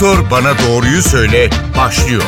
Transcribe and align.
Doktor 0.00 0.30
Bana 0.30 0.52
Doğruyu 0.58 1.02
Söyle 1.02 1.50
başlıyor. 1.76 2.22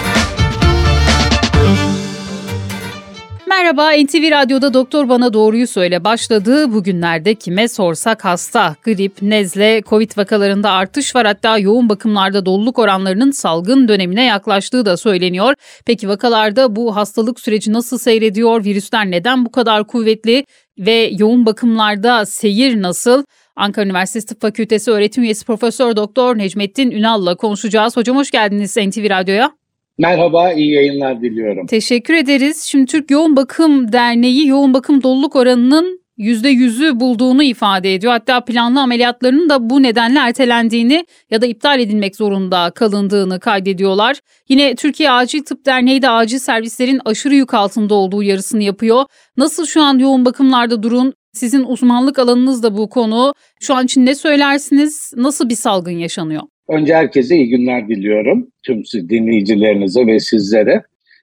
Merhaba 3.49 3.91
NTV 3.91 4.31
Radyo'da 4.31 4.75
Doktor 4.75 5.09
Bana 5.09 5.33
Doğruyu 5.33 5.67
Söyle 5.67 6.05
başladı. 6.05 6.73
Bugünlerde 6.73 7.35
kime 7.35 7.69
sorsak 7.69 8.25
hasta, 8.25 8.77
grip, 8.85 9.23
nezle, 9.23 9.83
covid 9.87 10.11
vakalarında 10.17 10.71
artış 10.71 11.15
var. 11.15 11.27
Hatta 11.27 11.59
yoğun 11.59 11.89
bakımlarda 11.89 12.47
doluluk 12.47 12.79
oranlarının 12.79 13.31
salgın 13.31 13.89
dönemine 13.89 14.25
yaklaştığı 14.25 14.87
da 14.87 14.97
söyleniyor. 14.97 15.55
Peki 15.87 16.09
vakalarda 16.09 16.77
bu 16.77 16.97
hastalık 16.97 17.41
süreci 17.41 17.73
nasıl 17.73 17.99
seyrediyor? 17.99 18.65
Virüsler 18.65 19.11
neden 19.11 19.45
bu 19.45 19.53
kadar 19.53 19.87
kuvvetli? 19.87 20.45
Ve 20.79 21.11
yoğun 21.19 21.47
bakımlarda 21.47 22.27
seyir 22.27 22.83
nasıl? 22.83 23.25
Ankara 23.61 23.87
Üniversitesi 23.87 24.27
Tıp 24.27 24.41
Fakültesi 24.41 24.91
öğretim 24.91 25.25
üyesi 25.25 25.47
Profesör 25.47 25.97
Doktor 25.97 26.39
Necmettin 26.39 26.91
Ünal'la 26.91 27.35
konuşacağız. 27.35 27.97
Hocam 27.97 28.17
hoş 28.17 28.31
geldiniz 28.31 28.77
NTV 28.77 29.11
Radyo'ya. 29.11 29.53
Merhaba, 29.99 30.53
iyi 30.53 30.73
yayınlar 30.73 31.23
diliyorum. 31.23 31.67
Teşekkür 31.67 32.15
ederiz. 32.15 32.63
Şimdi 32.63 32.87
Türk 32.87 33.11
Yoğun 33.11 33.37
Bakım 33.37 33.93
Derneği 33.93 34.47
yoğun 34.47 34.75
bakım 34.75 35.03
doluluk 35.03 35.37
oranının 35.37 36.01
%100'ü 36.19 37.01
bulduğunu 37.01 37.43
ifade 37.43 37.95
ediyor. 37.95 38.13
Hatta 38.13 38.45
planlı 38.45 38.81
ameliyatlarının 38.81 39.49
da 39.49 39.71
bu 39.71 39.83
nedenle 39.83 40.19
ertelendiğini 40.19 41.07
ya 41.31 41.43
da 41.43 41.47
iptal 41.47 41.81
edilmek 41.81 42.17
zorunda 42.17 42.71
kalındığını 42.71 43.41
kaydediyorlar. 43.41 44.21
Yine 44.49 44.75
Türkiye 44.75 45.11
Acil 45.11 45.43
Tıp 45.43 45.67
Derneği 45.67 46.03
de 46.03 46.11
acil 46.11 46.39
servislerin 46.39 47.01
aşırı 47.05 47.35
yük 47.35 47.55
altında 47.55 47.95
olduğu 47.95 48.17
uyarısını 48.17 48.63
yapıyor. 48.63 49.05
Nasıl 49.37 49.67
şu 49.67 49.83
an 49.83 49.99
yoğun 49.99 50.25
bakımlarda 50.25 50.83
durun? 50.83 51.15
Sizin 51.33 51.65
uzmanlık 51.65 52.19
alanınız 52.19 52.63
da 52.63 52.77
bu 52.77 52.89
konu. 52.89 53.35
Şu 53.61 53.75
an 53.75 53.85
için 53.85 54.07
ne 54.07 54.15
söylersiniz? 54.15 55.13
Nasıl 55.17 55.49
bir 55.49 55.55
salgın 55.55 55.99
yaşanıyor? 55.99 56.43
Önce 56.69 56.95
herkese 56.95 57.37
iyi 57.37 57.49
günler 57.49 57.89
diliyorum. 57.89 58.49
Tüm 58.63 58.83
dinleyicilerinize 59.09 60.07
ve 60.07 60.21
sizlere. 60.21 60.83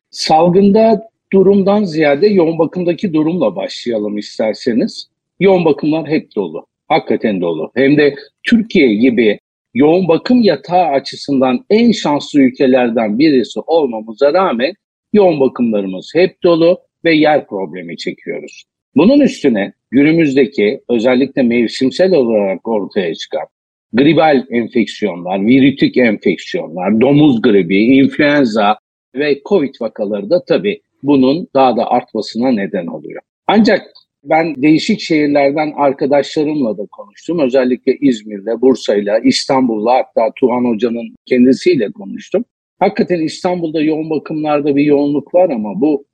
Salgında 0.10 1.10
durumdan 1.34 1.84
ziyade 1.84 2.28
yoğun 2.28 2.60
bakımdaki 2.60 3.14
durumla 3.14 3.56
başlayalım 3.56 4.18
isterseniz. 4.18 5.08
Yoğun 5.40 5.66
bakımlar 5.66 6.08
hep 6.08 6.36
dolu. 6.36 6.66
Hakikaten 6.88 7.42
dolu. 7.42 7.72
Hem 7.76 7.98
de 7.98 8.16
Türkiye 8.44 8.96
gibi 8.96 9.40
yoğun 9.74 10.08
bakım 10.08 10.42
yatağı 10.42 10.86
açısından 10.86 11.66
en 11.70 11.92
şanslı 11.92 12.40
ülkelerden 12.40 13.20
birisi 13.20 13.60
olmamıza 13.60 14.34
rağmen 14.34 14.74
yoğun 15.14 15.40
bakımlarımız 15.40 16.12
hep 16.16 16.44
dolu 16.44 16.80
ve 17.06 17.16
yer 17.16 17.48
problemi 17.48 17.98
çekiyoruz. 17.98 18.64
Bunun 18.98 19.20
üstüne 19.20 19.74
günümüzdeki 19.92 20.82
özellikle 20.90 21.44
mevsimsel 21.44 22.14
olarak 22.14 22.68
ortaya 22.68 23.16
çıkan 23.16 23.48
gribal 23.94 24.46
enfeksiyonlar, 24.50 25.46
virütik 25.46 25.98
enfeksiyonlar, 25.98 27.02
domuz 27.02 27.42
gribi, 27.42 27.78
influenza 27.78 28.78
ve 29.16 29.42
COVID 29.46 29.74
vakaları 29.82 30.30
da 30.30 30.46
tabii 30.46 30.82
bunun 31.04 31.48
daha 31.54 31.78
da 31.78 31.92
artmasına 31.92 32.52
neden 32.52 32.88
oluyor. 32.88 33.22
Ancak 33.48 33.88
ben 34.24 34.56
değişik 34.56 35.00
şehirlerden 35.00 35.74
arkadaşlarımla 35.76 36.78
da 36.78 36.86
konuştum. 36.92 37.40
Özellikle 37.40 37.98
İzmir'de, 38.02 38.62
Bursa'yla, 38.62 39.20
İstanbul'la 39.20 39.94
hatta 39.94 40.32
Tuhan 40.40 40.66
Hoca'nın 40.66 41.16
kendisiyle 41.26 41.92
konuştum. 41.92 42.46
Hakikaten 42.80 43.20
İstanbul'da 43.20 43.82
yoğun 43.82 44.10
bakımlarda 44.10 44.76
bir 44.76 44.84
yoğunluk 44.84 45.34
var 45.34 45.50
ama 45.50 45.82
bu 45.82 46.06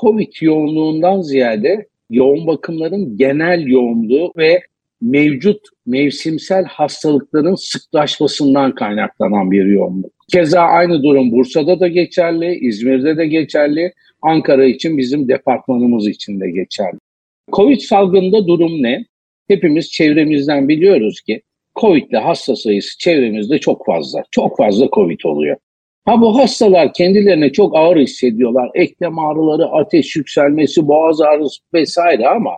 COVID 0.00 0.32
yoğunluğundan 0.40 1.20
ziyade 1.20 1.91
yoğun 2.12 2.46
bakımların 2.46 3.16
genel 3.16 3.66
yoğunluğu 3.66 4.32
ve 4.36 4.60
mevcut 5.00 5.60
mevsimsel 5.86 6.64
hastalıkların 6.64 7.54
sıklaşmasından 7.54 8.74
kaynaklanan 8.74 9.50
bir 9.50 9.64
yoğunluk. 9.64 10.12
Keza 10.32 10.60
aynı 10.60 11.02
durum 11.02 11.32
Bursa'da 11.32 11.80
da 11.80 11.88
geçerli, 11.88 12.54
İzmir'de 12.54 13.16
de 13.16 13.26
geçerli, 13.26 13.92
Ankara 14.22 14.64
için 14.64 14.98
bizim 14.98 15.28
departmanımız 15.28 16.08
için 16.08 16.40
de 16.40 16.50
geçerli. 16.50 16.98
Covid 17.52 17.80
salgında 17.80 18.46
durum 18.46 18.82
ne? 18.82 19.04
Hepimiz 19.48 19.90
çevremizden 19.90 20.68
biliyoruz 20.68 21.20
ki 21.20 21.42
Covid'le 21.80 22.20
hasta 22.22 22.56
sayısı 22.56 22.98
çevremizde 22.98 23.58
çok 23.58 23.86
fazla. 23.86 24.22
Çok 24.30 24.56
fazla 24.56 24.88
Covid 24.94 25.20
oluyor. 25.24 25.56
Ha 26.04 26.20
bu 26.20 26.38
hastalar 26.38 26.92
kendilerine 26.92 27.52
çok 27.52 27.76
ağır 27.76 27.96
hissediyorlar. 27.96 28.70
Eklem 28.74 29.18
ağrıları, 29.18 29.66
ateş 29.66 30.16
yükselmesi, 30.16 30.88
boğaz 30.88 31.20
ağrısı 31.20 31.60
vesaire 31.74 32.28
ama 32.28 32.50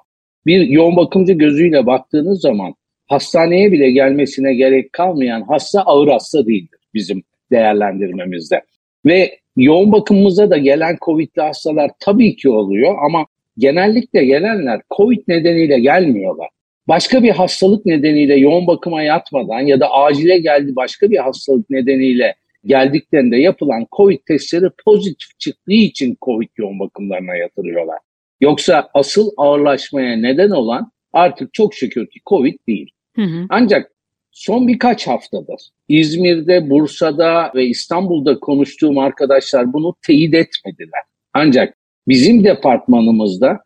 bir 0.47 0.69
yoğun 0.69 0.97
bakımcı 0.97 1.33
gözüyle 1.33 1.87
baktığınız 1.87 2.41
zaman 2.41 2.75
hastaneye 3.07 3.73
bile 3.73 3.91
gelmesine 3.91 4.55
gerek 4.55 4.93
kalmayan 4.93 5.43
hasta 5.43 5.83
ağır 5.83 6.09
hasta 6.09 6.47
değildir 6.47 6.81
bizim 6.95 7.23
değerlendirmemizde. 7.51 8.63
Ve 9.07 9.39
yoğun 9.57 9.93
bakımımıza 9.93 10.51
da 10.51 10.57
gelen 10.57 10.97
COVID'li 11.05 11.43
hastalar 11.43 11.91
tabii 12.01 12.37
ki 12.37 12.49
oluyor 12.49 12.95
ama 13.07 13.27
genellikle 13.59 14.25
gelenler 14.25 14.81
COVID 14.97 15.23
nedeniyle 15.29 15.81
gelmiyorlar. 15.81 16.49
Başka 16.89 17.23
bir 17.23 17.31
hastalık 17.31 17.87
nedeniyle 17.87 18.35
yoğun 18.35 18.67
bakıma 18.67 19.03
yatmadan 19.03 19.61
ya 19.61 19.81
da 19.81 19.91
acile 19.91 20.39
geldi 20.39 20.77
başka 20.77 21.11
bir 21.11 21.19
hastalık 21.19 21.71
nedeniyle 21.71 22.35
geldiklerinde 22.67 23.37
yapılan 23.37 23.87
COVID 23.97 24.19
testleri 24.27 24.71
pozitif 24.85 25.39
çıktığı 25.39 25.73
için 25.73 26.17
COVID 26.23 26.49
yoğun 26.57 26.79
bakımlarına 26.79 27.37
yatırıyorlar. 27.37 27.99
Yoksa 28.41 28.91
asıl 28.95 29.31
ağırlaşmaya 29.37 30.17
neden 30.17 30.51
olan 30.51 30.93
artık 31.13 31.55
çok 31.55 31.75
şükür 31.75 32.07
ki 32.07 32.21
COVID 32.27 32.59
değil. 32.69 32.91
Hı 33.17 33.23
hı. 33.23 33.47
Ancak 33.49 33.91
son 34.31 34.69
birkaç 34.69 35.07
haftadır 35.07 35.71
İzmir'de, 35.89 36.71
Bursa'da 36.71 37.53
ve 37.55 37.67
İstanbul'da 37.67 38.41
konuştuğum 38.41 38.99
arkadaşlar 38.99 39.73
bunu 39.73 39.95
teyit 40.07 40.35
etmediler. 40.35 41.03
Ancak 41.35 41.77
bizim 42.09 42.45
departmanımızda 42.45 43.61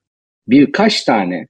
birkaç 0.48 1.04
tane 1.04 1.46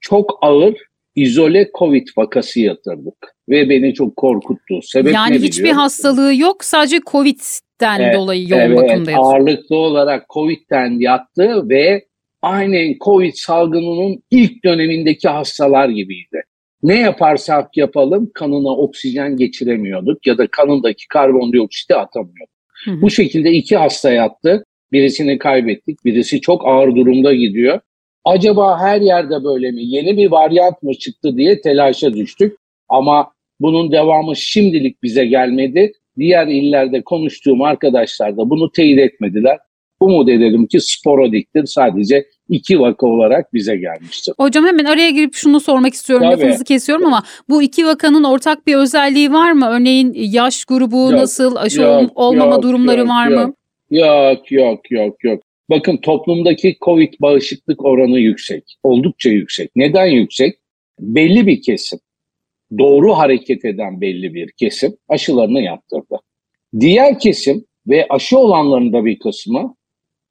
çok 0.00 0.38
ağır 0.42 0.87
izole 1.22 1.70
COVID 1.78 2.08
vakası 2.16 2.60
yatırdık 2.60 3.34
ve 3.48 3.68
beni 3.70 3.94
çok 3.94 4.16
korkuttu. 4.16 4.82
Sebep 4.82 5.14
yani 5.14 5.38
hiçbir 5.38 5.70
hastalığı 5.70 6.34
yok 6.34 6.64
sadece 6.64 7.00
COVID'den 7.06 8.00
evet, 8.00 8.14
dolayı 8.14 8.48
yoğun 8.48 8.60
evet, 8.60 8.76
bakımda 8.76 9.10
yatıyor. 9.10 9.34
Ağırlıklı 9.34 9.76
olarak 9.76 10.26
COVID'den 10.28 11.00
yattı 11.00 11.68
ve 11.68 12.04
aynen 12.42 12.94
COVID 13.04 13.32
salgınının 13.34 14.22
ilk 14.30 14.64
dönemindeki 14.64 15.28
hastalar 15.28 15.88
gibiydi. 15.88 16.42
Ne 16.82 16.98
yaparsak 16.98 17.76
yapalım 17.76 18.30
kanına 18.34 18.76
oksijen 18.76 19.36
geçiremiyorduk 19.36 20.26
ya 20.26 20.38
da 20.38 20.46
kanındaki 20.46 21.08
karbondioksiti 21.08 21.94
atamıyorduk. 21.94 22.58
Hı 22.84 22.90
hı. 22.90 23.02
Bu 23.02 23.10
şekilde 23.10 23.50
iki 23.50 23.76
hasta 23.76 24.12
yattı. 24.12 24.64
Birisini 24.92 25.38
kaybettik. 25.38 26.04
Birisi 26.04 26.40
çok 26.40 26.66
ağır 26.66 26.96
durumda 26.96 27.34
gidiyor. 27.34 27.80
Acaba 28.24 28.80
her 28.80 29.00
yerde 29.00 29.44
böyle 29.44 29.70
mi? 29.70 29.84
Yeni 29.84 30.16
bir 30.16 30.30
varyant 30.30 30.82
mı 30.82 30.94
çıktı 30.94 31.36
diye 31.36 31.60
telaşa 31.60 32.12
düştük. 32.12 32.56
Ama 32.88 33.32
bunun 33.60 33.92
devamı 33.92 34.36
şimdilik 34.36 35.02
bize 35.02 35.26
gelmedi. 35.26 35.92
Diğer 36.18 36.46
illerde 36.46 37.02
konuştuğum 37.02 37.62
arkadaşlar 37.62 38.36
da 38.36 38.50
bunu 38.50 38.72
teyit 38.72 38.98
etmediler 38.98 39.58
umut 40.00 40.28
edelim 40.28 40.66
ki 40.66 40.80
sporadiktir 40.80 41.66
sadece 41.66 42.26
iki 42.48 42.80
vaka 42.80 43.06
olarak 43.06 43.54
bize 43.54 43.76
gelmiştir. 43.76 44.34
Hocam 44.38 44.66
hemen 44.66 44.84
araya 44.84 45.10
girip 45.10 45.34
şunu 45.34 45.60
sormak 45.60 45.94
istiyorum. 45.94 46.26
Tabii. 46.30 46.40
Lafınızı 46.40 46.64
kesiyorum 46.64 47.06
ama 47.06 47.22
bu 47.48 47.62
iki 47.62 47.86
vakanın 47.86 48.24
ortak 48.24 48.66
bir 48.66 48.74
özelliği 48.74 49.32
var 49.32 49.52
mı? 49.52 49.68
Örneğin 49.70 50.12
yaş 50.14 50.64
grubu 50.64 50.96
yok, 50.96 51.12
nasıl, 51.12 51.56
aşı 51.56 51.80
yok, 51.80 52.10
olmama 52.14 52.54
yok, 52.54 52.62
durumları 52.62 53.00
yok, 53.00 53.08
var 53.08 53.28
yok. 53.28 53.46
mı? 53.46 53.54
Yok 53.90 54.52
yok 54.52 54.90
yok 54.90 55.24
yok. 55.24 55.42
Bakın 55.70 55.96
toplumdaki 55.96 56.76
COVID 56.84 57.14
bağışıklık 57.20 57.84
oranı 57.84 58.18
yüksek. 58.18 58.64
Oldukça 58.82 59.30
yüksek. 59.30 59.70
Neden 59.76 60.06
yüksek? 60.06 60.58
Belli 61.00 61.46
bir 61.46 61.62
kesim, 61.62 61.98
doğru 62.78 63.12
hareket 63.12 63.64
eden 63.64 64.00
belli 64.00 64.34
bir 64.34 64.50
kesim 64.50 64.96
aşılarını 65.08 65.60
yaptırdı. 65.60 66.16
Diğer 66.80 67.18
kesim 67.18 67.64
ve 67.86 68.06
aşı 68.10 68.38
olanların 68.38 68.92
da 68.92 69.04
bir 69.04 69.18
kısmı 69.18 69.74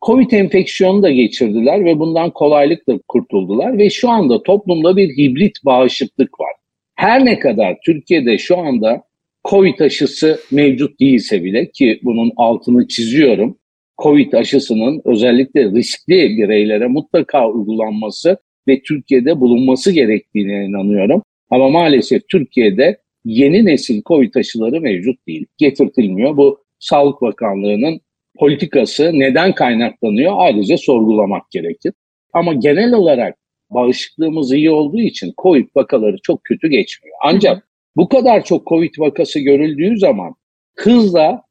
Covid 0.05 0.31
enfeksiyonu 0.31 1.03
da 1.03 1.09
geçirdiler 1.09 1.85
ve 1.85 1.99
bundan 1.99 2.31
kolaylıkla 2.31 2.99
kurtuldular 3.07 3.77
ve 3.77 3.89
şu 3.89 4.09
anda 4.09 4.43
toplumda 4.43 4.97
bir 4.97 5.09
hibrit 5.17 5.65
bağışıklık 5.65 6.39
var. 6.39 6.51
Her 6.95 7.25
ne 7.25 7.39
kadar 7.39 7.77
Türkiye'de 7.85 8.37
şu 8.37 8.57
anda 8.57 9.03
Covid 9.49 9.79
aşısı 9.79 10.39
mevcut 10.51 10.99
değilse 10.99 11.43
bile 11.43 11.71
ki 11.71 11.99
bunun 12.03 12.31
altını 12.35 12.87
çiziyorum. 12.87 13.57
Covid 14.03 14.33
aşısının 14.33 15.01
özellikle 15.05 15.71
riskli 15.71 16.37
bireylere 16.37 16.87
mutlaka 16.87 17.49
uygulanması 17.49 18.37
ve 18.67 18.81
Türkiye'de 18.81 19.39
bulunması 19.39 19.91
gerektiğine 19.91 20.65
inanıyorum. 20.65 21.21
Ama 21.49 21.69
maalesef 21.69 22.29
Türkiye'de 22.29 22.97
yeni 23.25 23.65
nesil 23.65 24.01
Covid 24.05 24.35
aşıları 24.35 24.81
mevcut 24.81 25.27
değil. 25.27 25.45
Getirtilmiyor. 25.57 26.37
Bu 26.37 26.63
Sağlık 26.79 27.21
Bakanlığı'nın 27.21 28.01
politikası 28.39 29.11
neden 29.13 29.55
kaynaklanıyor 29.55 30.33
ayrıca 30.35 30.77
sorgulamak 30.77 31.51
gerekir. 31.51 31.93
Ama 32.33 32.53
genel 32.53 32.93
olarak 32.93 33.37
bağışıklığımız 33.69 34.53
iyi 34.53 34.71
olduğu 34.71 34.99
için 34.99 35.33
COVID 35.41 35.67
vakaları 35.75 36.17
çok 36.23 36.43
kötü 36.43 36.67
geçmiyor. 36.67 37.17
Ancak 37.23 37.67
bu 37.95 38.09
kadar 38.09 38.43
çok 38.43 38.67
COVID 38.67 38.99
vakası 38.99 39.39
görüldüğü 39.39 39.97
zaman 39.97 40.35
hızla 40.75 41.46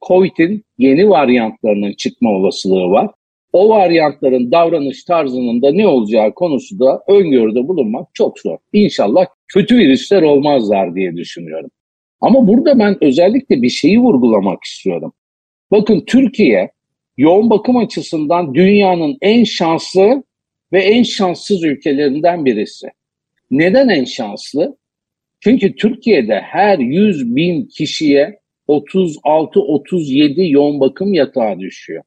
COVID'in 0.00 0.64
yeni 0.78 1.08
varyantlarının 1.08 1.92
çıkma 1.92 2.30
olasılığı 2.30 2.90
var. 2.90 3.10
O 3.52 3.68
varyantların 3.68 4.52
davranış 4.52 5.04
tarzının 5.04 5.62
da 5.62 5.72
ne 5.72 5.86
olacağı 5.86 6.34
konusu 6.34 6.78
da 6.78 7.02
öngörüde 7.08 7.68
bulunmak 7.68 8.08
çok 8.14 8.38
zor. 8.38 8.58
İnşallah 8.72 9.26
kötü 9.48 9.76
virüsler 9.76 10.22
olmazlar 10.22 10.94
diye 10.94 11.16
düşünüyorum. 11.16 11.70
Ama 12.20 12.48
burada 12.48 12.78
ben 12.78 13.04
özellikle 13.04 13.62
bir 13.62 13.68
şeyi 13.68 14.00
vurgulamak 14.00 14.64
istiyorum. 14.64 15.12
Bakın 15.70 16.04
Türkiye 16.06 16.70
yoğun 17.16 17.50
bakım 17.50 17.76
açısından 17.76 18.54
dünyanın 18.54 19.16
en 19.20 19.44
şanslı 19.44 20.22
ve 20.72 20.82
en 20.82 21.02
şanssız 21.02 21.64
ülkelerinden 21.64 22.44
birisi. 22.44 22.86
Neden 23.50 23.88
en 23.88 24.04
şanslı? 24.04 24.76
Çünkü 25.40 25.76
Türkiye'de 25.76 26.40
her 26.40 26.78
100 26.78 27.36
bin 27.36 27.66
kişiye 27.66 28.38
36-37 28.68 30.48
yoğun 30.48 30.80
bakım 30.80 31.14
yatağı 31.14 31.58
düşüyor. 31.58 32.02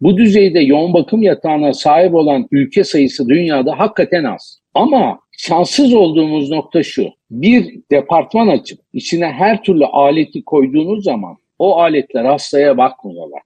Bu 0.00 0.16
düzeyde 0.16 0.60
yoğun 0.60 0.94
bakım 0.94 1.22
yatağına 1.22 1.72
sahip 1.72 2.14
olan 2.14 2.48
ülke 2.50 2.84
sayısı 2.84 3.28
dünyada 3.28 3.78
hakikaten 3.78 4.24
az. 4.24 4.60
Ama 4.74 5.18
şanssız 5.38 5.94
olduğumuz 5.94 6.50
nokta 6.50 6.82
şu. 6.82 7.08
Bir 7.30 7.80
departman 7.90 8.48
açıp 8.48 8.80
içine 8.92 9.26
her 9.26 9.62
türlü 9.62 9.84
aleti 9.84 10.44
koyduğunuz 10.44 11.04
zaman 11.04 11.36
o 11.58 11.76
aletler 11.78 12.24
hastaya 12.24 12.78
bakmıyorlar. 12.78 13.42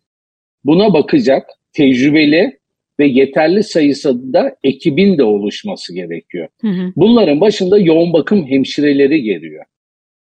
Buna 0.64 0.92
bakacak 0.92 1.46
tecrübeli 1.72 2.58
ve 3.00 3.06
yeterli 3.06 3.62
sayısında 3.62 4.56
ekibin 4.64 5.18
de 5.18 5.24
oluşması 5.24 5.94
gerekiyor. 5.94 6.48
Hı 6.60 6.68
hı. 6.68 6.92
Bunların 6.96 7.40
başında 7.40 7.78
yoğun 7.78 8.12
bakım 8.12 8.46
hemşireleri 8.46 9.22
geliyor. 9.22 9.64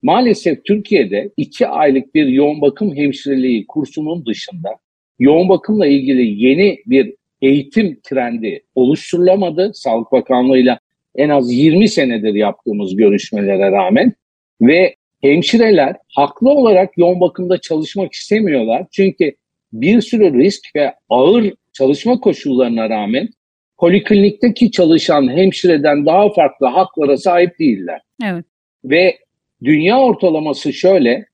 Maalesef 0.02 0.66
Türkiye'de 0.66 1.32
iki 1.38 1.68
aylık 1.68 2.16
bir 2.16 2.28
yoğun 2.28 2.62
bakım 2.62 2.96
hemşireliği 2.96 3.68
kursunun 3.68 4.26
dışında 4.26 4.70
yoğun 5.20 5.50
bakımla 5.50 5.88
ilgili 5.88 6.46
yeni 6.46 6.80
bir 6.86 7.16
eğitim 7.42 8.00
trendi 8.04 8.64
oluşturulamadı. 8.76 9.72
Sağlık 9.74 10.12
Bakanlığı'yla 10.12 10.80
en 11.16 11.30
az 11.30 11.54
20 11.54 11.90
senedir 11.90 12.34
yaptığımız 12.34 12.96
görüşmelere 12.96 13.72
rağmen 13.72 14.14
ve 14.62 14.96
hemşireler 15.22 15.96
haklı 16.16 16.50
olarak 16.50 16.98
yoğun 16.98 17.22
bakımda 17.22 17.62
çalışmak 17.62 18.14
istemiyorlar. 18.14 18.86
Çünkü 18.92 19.36
bir 19.74 20.02
sürü 20.02 20.34
risk 20.34 20.76
ve 20.76 20.94
ağır 21.10 21.54
çalışma 21.74 22.20
koşullarına 22.20 22.90
rağmen 22.90 23.30
poliklinikteki 23.78 24.72
çalışan 24.72 25.38
hemşireden 25.38 26.06
daha 26.06 26.34
farklı 26.34 26.68
haklara 26.68 27.18
sahip 27.18 27.60
değiller. 27.60 28.02
Evet. 28.24 28.46
Ve 28.84 29.18
dünya 29.64 30.00
ortalaması 30.00 30.74
şöyle, 30.74 31.26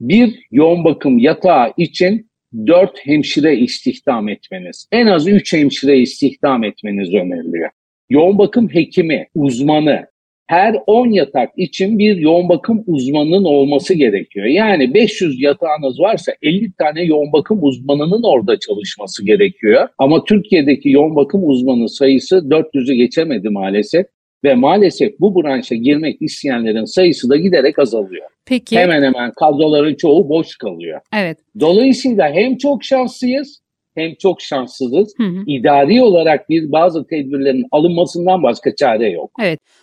bir 0.00 0.46
yoğun 0.50 0.84
bakım 0.84 1.18
yatağı 1.18 1.72
için 1.76 2.28
dört 2.66 3.06
hemşire 3.06 3.56
istihdam 3.56 4.28
etmeniz, 4.28 4.88
en 4.92 5.06
az 5.06 5.28
üç 5.28 5.52
hemşire 5.52 5.98
istihdam 5.98 6.64
etmeniz 6.64 7.14
öneriliyor. 7.14 7.70
Yoğun 8.10 8.38
bakım 8.38 8.68
hekimi, 8.68 9.26
uzmanı, 9.34 10.06
her 10.46 10.76
10 10.86 11.10
yatak 11.10 11.50
için 11.56 11.98
bir 11.98 12.16
yoğun 12.16 12.48
bakım 12.48 12.84
uzmanının 12.86 13.44
olması 13.44 13.94
gerekiyor. 13.94 14.46
Yani 14.46 14.94
500 14.94 15.42
yatağınız 15.42 16.00
varsa 16.00 16.32
50 16.42 16.72
tane 16.72 17.02
yoğun 17.02 17.32
bakım 17.32 17.58
uzmanının 17.62 18.22
orada 18.22 18.58
çalışması 18.58 19.24
gerekiyor. 19.24 19.88
Ama 19.98 20.24
Türkiye'deki 20.24 20.90
yoğun 20.90 21.16
bakım 21.16 21.48
uzmanı 21.48 21.88
sayısı 21.88 22.36
400'ü 22.36 22.94
geçemedi 22.94 23.48
maalesef 23.48 24.06
ve 24.44 24.54
maalesef 24.54 25.20
bu 25.20 25.42
branşa 25.42 25.74
girmek 25.74 26.22
isteyenlerin 26.22 26.84
sayısı 26.84 27.30
da 27.30 27.36
giderek 27.36 27.78
azalıyor. 27.78 28.26
Peki. 28.46 28.78
Hemen 28.78 29.02
hemen 29.02 29.32
kadroların 29.32 29.94
çoğu 29.94 30.28
boş 30.28 30.56
kalıyor. 30.56 31.00
Evet. 31.16 31.38
Dolayısıyla 31.60 32.30
hem 32.32 32.56
çok 32.56 32.84
şanslıyız 32.84 33.60
hem 33.94 34.14
çok 34.14 34.40
şanssızız. 34.40 35.14
Hı 35.16 35.22
hı. 35.22 35.42
İdari 35.46 36.02
olarak 36.02 36.48
bir 36.48 36.72
bazı 36.72 37.06
tedbirlerin 37.06 37.66
alınmasından 37.70 38.42
başka 38.42 38.74
çare 38.76 39.10
yok. 39.10 39.30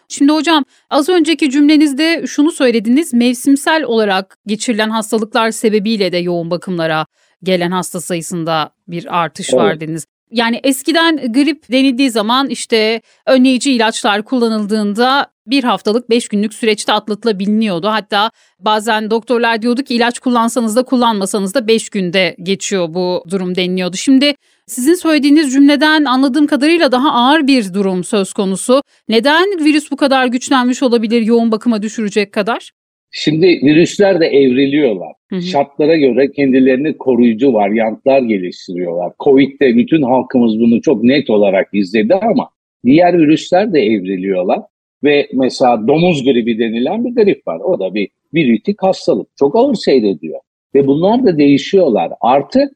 Şimdi 0.10 0.32
hocam 0.32 0.64
az 0.90 1.10
önceki 1.10 1.50
cümlenizde 1.50 2.24
şunu 2.28 2.52
söylediniz. 2.52 3.14
Mevsimsel 3.14 3.84
olarak 3.84 4.38
geçirilen 4.48 4.90
hastalıklar 4.90 5.52
sebebiyle 5.52 6.12
de 6.12 6.18
yoğun 6.18 6.52
bakımlara 6.52 7.06
gelen 7.44 7.72
hasta 7.72 8.02
sayısında 8.02 8.70
bir 8.88 9.22
artış 9.24 9.50
Evet. 9.54 9.64
var 9.64 9.80
dediniz. 9.80 10.06
Yani 10.32 10.60
eskiden 10.64 11.34
grip 11.34 11.72
denildiği 11.72 12.12
zaman 12.12 12.50
işte 12.50 13.02
önleyici 13.26 13.72
ilaçlar 13.72 14.24
kullanıldığında 14.24 15.28
bir 15.48 15.64
haftalık 15.64 16.10
beş 16.10 16.28
günlük 16.28 16.54
süreçte 16.54 16.94
atlatılabiliyordu. 16.94 17.88
Hatta 17.88 18.32
bazen 18.60 19.12
doktorlar 19.12 19.62
diyordu 19.62 19.84
ki 19.84 19.96
ilaç 19.96 20.20
kullansanız 20.20 20.76
da 20.76 20.84
kullanmasanız 20.84 21.54
da 21.54 21.68
beş 21.68 21.90
günde 21.90 22.36
geçiyor 22.44 22.94
bu 22.94 23.24
durum 23.30 23.56
deniliyordu. 23.56 23.98
Şimdi 23.98 24.36
sizin 24.68 24.94
söylediğiniz 24.94 25.54
cümleden 25.54 26.06
anladığım 26.06 26.48
kadarıyla 26.48 26.92
daha 26.92 27.12
ağır 27.12 27.48
bir 27.48 27.74
durum 27.74 28.04
söz 28.04 28.34
konusu. 28.34 28.82
Neden 29.10 29.66
virüs 29.66 29.92
bu 29.92 29.98
kadar 29.98 30.26
güçlenmiş 30.26 30.84
olabilir 30.84 31.22
yoğun 31.22 31.52
bakıma 31.52 31.82
düşürecek 31.82 32.32
kadar? 32.32 32.72
Şimdi 33.12 33.48
virüsler 33.48 34.20
de 34.20 34.26
evriliyorlar. 34.26 35.14
Hı 35.30 35.36
hı. 35.36 35.42
Şartlara 35.42 35.96
göre 35.96 36.32
kendilerini 36.32 36.98
koruyucu 36.98 37.54
varyantlar 37.54 38.22
geliştiriyorlar. 38.22 39.12
Covid'de 39.20 39.76
bütün 39.76 40.02
halkımız 40.02 40.60
bunu 40.60 40.82
çok 40.82 41.04
net 41.04 41.30
olarak 41.30 41.68
izledi 41.74 42.16
ama 42.16 42.50
diğer 42.86 43.18
virüsler 43.18 43.74
de 43.74 43.80
evriliyorlar. 43.80 44.60
Ve 45.04 45.28
mesela 45.34 45.88
domuz 45.88 46.24
gribi 46.24 46.60
denilen 46.60 47.06
bir 47.06 47.24
grip 47.24 47.48
var. 47.48 47.60
O 47.60 47.80
da 47.80 47.94
bir 47.94 48.10
virütik 48.34 48.84
hastalık. 48.84 49.28
Çok 49.40 49.56
ağır 49.56 49.76
seyrediyor. 49.76 50.40
Ve 50.76 50.88
bunlar 50.88 51.26
da 51.26 51.38
değişiyorlar. 51.38 52.12
Artı 52.22 52.72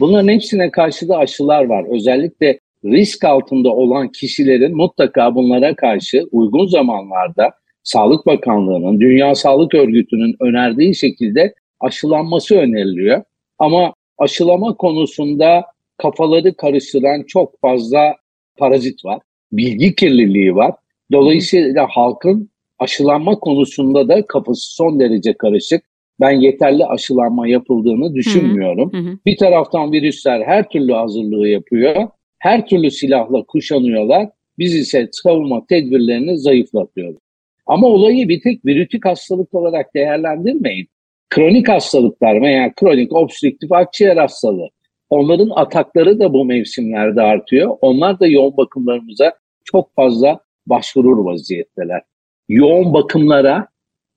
bunların 0.00 0.28
hepsine 0.28 0.70
karşı 0.70 1.08
da 1.08 1.18
aşılar 1.18 1.64
var. 1.64 1.84
Özellikle 1.90 2.58
risk 2.84 3.24
altında 3.24 3.68
olan 3.68 4.08
kişilerin 4.08 4.76
mutlaka 4.76 5.34
bunlara 5.34 5.74
karşı 5.74 6.24
uygun 6.32 6.66
zamanlarda 6.66 7.50
Sağlık 7.84 8.26
Bakanlığı'nın, 8.26 9.00
Dünya 9.00 9.34
Sağlık 9.34 9.74
Örgütü'nün 9.74 10.36
önerdiği 10.40 10.94
şekilde 10.94 11.54
aşılanması 11.80 12.56
öneriliyor. 12.56 13.22
Ama 13.58 13.94
aşılama 14.18 14.76
konusunda 14.76 15.64
kafaları 15.96 16.56
karıştıran 16.56 17.22
çok 17.22 17.60
fazla 17.60 18.16
parazit 18.58 19.04
var. 19.04 19.20
Bilgi 19.52 19.94
kirliliği 19.94 20.54
var. 20.54 20.74
Dolayısıyla 21.12 21.86
halkın 21.90 22.50
aşılanma 22.78 23.38
konusunda 23.38 24.08
da 24.08 24.26
kafası 24.26 24.74
son 24.74 25.00
derece 25.00 25.32
karışık. 25.32 25.84
Ben 26.20 26.30
yeterli 26.30 26.84
aşılanma 26.86 27.48
yapıldığını 27.48 28.14
düşünmüyorum. 28.14 28.92
Hı 28.92 28.98
hı. 28.98 29.18
Bir 29.26 29.36
taraftan 29.36 29.92
virüsler 29.92 30.40
her 30.40 30.68
türlü 30.68 30.92
hazırlığı 30.92 31.48
yapıyor. 31.48 32.08
Her 32.38 32.66
türlü 32.66 32.90
silahla 32.90 33.42
kuşanıyorlar. 33.42 34.28
Biz 34.58 34.74
ise 34.74 35.08
savunma 35.12 35.66
tedbirlerini 35.66 36.38
zayıflatıyoruz. 36.38 37.23
Ama 37.66 37.86
olayı 37.86 38.28
bir 38.28 38.40
tek 38.42 38.66
virütik 38.66 39.04
hastalık 39.04 39.54
olarak 39.54 39.94
değerlendirmeyin. 39.94 40.88
Kronik 41.30 41.68
hastalıklar 41.68 42.42
veya 42.42 42.72
kronik 42.74 43.12
obstrüktif 43.12 43.72
akciğer 43.72 44.16
hastalığı. 44.16 44.68
Onların 45.10 45.50
atakları 45.50 46.20
da 46.20 46.32
bu 46.32 46.44
mevsimlerde 46.44 47.22
artıyor. 47.22 47.76
Onlar 47.80 48.20
da 48.20 48.26
yoğun 48.26 48.56
bakımlarımıza 48.56 49.32
çok 49.64 49.94
fazla 49.94 50.40
başvurur 50.66 51.24
vaziyetteler. 51.24 52.02
Yoğun 52.48 52.94
bakımlara 52.94 53.68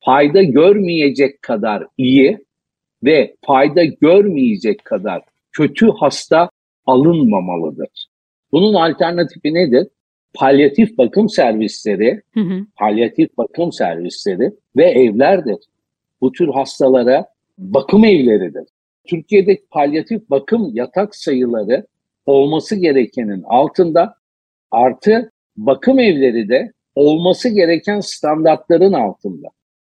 fayda 0.06 0.44
görmeyecek 0.44 1.42
kadar 1.42 1.88
iyi 1.98 2.46
ve 3.04 3.36
fayda 3.46 3.84
görmeyecek 3.84 4.86
kadar 4.86 5.22
kötü 5.52 5.92
hasta 5.92 6.50
alınmamalıdır. 6.86 8.08
Bunun 8.52 8.74
alternatifi 8.74 9.54
nedir? 9.54 9.88
Palyatif 10.38 10.98
bakım 10.98 11.30
servisleri, 11.30 12.22
Hı 12.34 12.40
hı. 12.40 12.66
palyatif 12.76 13.38
bakım 13.38 13.72
servisleri 13.72 14.52
ve 14.76 14.86
evlerdir. 14.86 15.58
Bu 16.22 16.32
tür 16.32 16.48
hastalara 16.48 17.26
bakım 17.58 18.06
evleridir. 18.06 18.64
Türkiye'de 19.08 19.58
palyatif 19.72 20.30
bakım 20.30 20.72
yatak 20.74 21.16
sayıları 21.16 21.86
olması 22.26 22.76
gerekenin 22.76 23.44
altında 23.44 24.16
artı 24.72 25.32
bakım 25.58 26.00
evleri 26.00 26.50
de 26.50 26.72
olması 26.96 27.50
gereken 27.50 28.00
standartların 28.00 28.94
altında. 28.94 29.48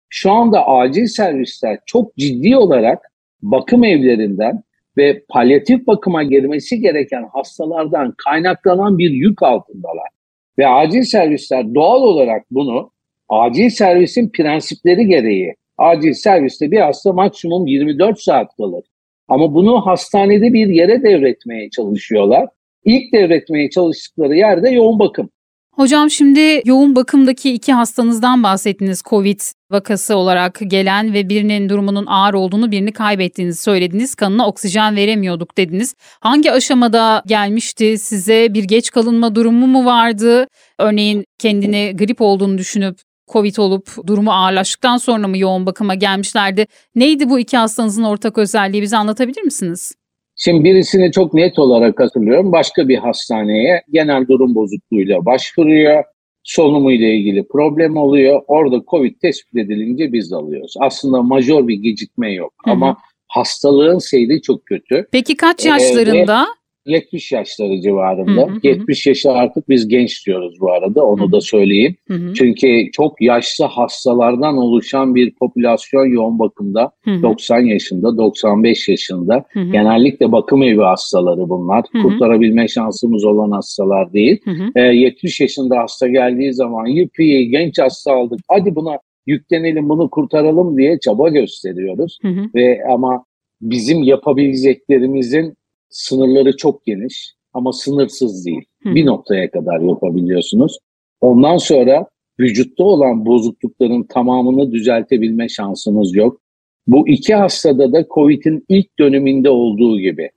Şu 0.09 0.31
anda 0.31 0.67
acil 0.67 1.07
servisler 1.07 1.79
çok 1.87 2.17
ciddi 2.17 2.57
olarak 2.57 3.13
bakım 3.43 3.85
evlerinden 3.85 4.63
ve 4.97 5.25
palyatif 5.29 5.87
bakıma 5.87 6.23
girmesi 6.23 6.81
gereken 6.81 7.29
hastalardan 7.33 8.15
kaynaklanan 8.25 8.99
bir 8.99 9.11
yük 9.11 9.43
altındalar. 9.43 10.14
Ve 10.59 10.67
acil 10.67 11.03
servisler 11.03 11.75
doğal 11.75 12.03
olarak 12.03 12.47
bunu 12.51 12.91
acil 13.29 13.71
servisin 13.71 14.29
prensipleri 14.29 15.07
gereği 15.07 15.55
acil 15.79 16.13
serviste 16.13 16.71
bir 16.71 16.81
hasta 16.81 17.13
maksimum 17.13 17.67
24 17.67 18.21
saat 18.21 18.57
kalır. 18.57 18.85
Ama 19.29 19.55
bunu 19.55 19.87
hastanede 19.87 20.53
bir 20.53 20.67
yere 20.67 21.03
devretmeye 21.03 21.71
çalışıyorlar. 21.71 22.49
İlk 22.85 23.13
devretmeye 23.13 23.71
çalıştıkları 23.71 24.37
yerde 24.37 24.71
yoğun 24.71 24.99
bakım. 24.99 25.31
Hocam 25.77 26.11
şimdi 26.11 26.63
yoğun 26.65 26.97
bakımdaki 26.97 27.53
iki 27.53 27.73
hastanızdan 27.73 28.43
bahsettiniz. 28.43 29.03
Covid 29.03 29.41
vakası 29.71 30.17
olarak 30.17 30.59
gelen 30.67 31.13
ve 31.13 31.29
birinin 31.29 31.69
durumunun 31.69 32.07
ağır 32.07 32.35
olduğunu 32.35 32.71
birini 32.71 32.93
kaybettiğinizi 32.93 33.63
söylediniz. 33.63 34.15
Kanına 34.15 34.47
oksijen 34.47 34.97
veremiyorduk 34.97 35.59
dediniz. 35.59 35.95
Hangi 36.21 36.53
aşamada 36.53 37.23
gelmişti 37.27 37.99
size? 37.99 38.55
Bir 38.55 38.65
geç 38.65 38.91
kalınma 38.91 39.35
durumu 39.35 39.67
mu 39.67 39.85
vardı? 39.85 40.47
Örneğin 40.79 41.25
kendini 41.39 41.97
grip 41.97 42.21
olduğunu 42.21 42.59
düşünüp 42.59 42.99
Covid 43.33 43.57
olup 43.57 44.07
durumu 44.07 44.33
ağırlaştıktan 44.33 44.97
sonra 44.97 45.29
mı 45.29 45.39
yoğun 45.39 45.67
bakıma 45.67 45.95
gelmişlerdi? 45.95 46.67
Neydi 46.95 47.31
bu 47.31 47.39
iki 47.39 47.57
hastanızın 47.57 48.03
ortak 48.03 48.39
özelliği 48.39 48.83
bize 48.83 48.97
anlatabilir 48.97 49.43
misiniz? 49.43 49.93
Şimdi 50.37 50.65
birisini 50.65 51.13
çok 51.13 51.35
net 51.35 51.59
olarak 51.59 52.01
hatırlıyorum. 52.01 52.53
Başka 52.53 52.89
bir 52.89 52.97
hastaneye 52.99 53.83
genel 53.91 54.29
durum 54.29 54.55
bozukluğuyla 54.55 55.25
başvuruyor. 55.27 56.05
Solunumu 56.43 56.93
ile 56.93 57.15
ilgili 57.15 57.49
problem 57.49 57.97
oluyor. 57.97 58.43
Orada 58.47 58.83
COVID 58.91 59.21
tespit 59.21 59.57
edilince 59.57 60.13
biz 60.13 60.33
alıyoruz. 60.33 60.75
Aslında 60.81 61.23
majör 61.23 61.69
bir 61.69 61.75
gecikme 61.75 62.33
yok 62.33 62.53
Hı 62.65 62.71
hı. 62.71 62.73
ama 62.73 62.97
hastalığın 63.29 63.99
seyri 63.99 64.43
çok 64.43 64.67
kötü. 64.67 65.07
Peki 65.13 65.37
kaç 65.37 65.67
Ee, 65.67 65.69
yaşlarında? 65.69 66.47
70 66.87 67.33
yaşları 67.33 67.81
civarında. 67.81 68.41
Hı 68.43 68.47
hı 68.47 68.51
hı. 68.55 68.59
70 68.63 69.07
yaşı 69.07 69.33
artık 69.33 69.69
biz 69.69 69.89
genç 69.89 70.27
diyoruz 70.27 70.57
bu 70.61 70.73
arada 70.73 71.05
onu 71.05 71.29
Hı. 71.29 71.33
da 71.33 71.41
söyleyeyim. 71.41 71.95
Hı 72.09 72.15
hı, 72.15 72.35
Çünkü 72.35 72.91
çok 72.93 73.21
yaşlı 73.23 73.65
hastalardan 73.65 74.57
oluşan 74.57 75.15
bir 75.15 75.35
popülasyon 75.35 76.07
yoğun 76.07 76.39
bakımda 76.39 76.91
hı 77.05 77.11
hı, 77.11 77.23
90 77.23 77.61
yaşında, 77.61 78.17
95 78.19 78.89
yaşında. 78.89 79.45
hı 79.53 79.61
hı, 79.61 79.73
Genellikle 79.73 80.33
bakım 80.33 80.63
evi 80.63 80.81
hastaları 80.83 81.49
bunlar. 81.49 81.85
Hı 81.93 81.99
hı. 81.99 82.03
Kurtarabilme 82.03 82.69
şansımız 82.69 83.25
olan 83.25 83.51
hastalar 83.51 84.13
değil. 84.13 84.41
hı 84.45 84.51
hı. 84.51 84.71
Ee, 84.77 84.81
70 84.81 85.41
yaşında 85.41 85.79
hasta 85.79 86.09
geldiği 86.09 86.55
zaman 86.55 86.87
yuppi 86.87 87.49
genç 87.49 87.79
hasta 87.79 88.13
aldık. 88.13 88.41
Hadi 88.49 88.75
buna 88.75 88.99
yüklenelim 89.27 89.89
bunu 89.89 90.11
kurtaralım 90.11 90.79
diye 90.79 90.99
çaba 90.99 91.29
gösteriyoruz. 91.29 92.19
Hı 92.23 92.29
hı. 92.29 92.41
Ve 92.55 92.81
ama 92.91 93.25
bizim 93.61 94.03
yapabileceklerimizin 94.03 95.55
sınırları 95.95 96.57
çok 96.57 96.85
geniş 96.85 97.35
ama 97.53 97.73
sınırsız 97.73 98.47
değil. 98.47 98.65
Hı. 98.83 98.95
Bir 98.95 99.07
noktaya 99.07 99.51
kadar 99.51 99.81
yapabiliyorsunuz. 99.81 100.79
Ondan 101.21 101.57
sonra 101.57 102.07
vücutta 102.41 102.85
olan 102.85 103.27
bozuklukların 103.27 104.03
tamamını 104.03 104.73
düzeltebilme 104.73 105.49
şansınız 105.49 106.15
yok. 106.15 106.41
Bu 106.87 107.09
iki 107.09 107.35
hastada 107.35 107.93
da 107.93 108.07
COVID'in 108.15 108.65
ilk 108.69 108.99
döneminde 108.99 109.51
olduğu 109.51 110.01
gibi 110.01 110.31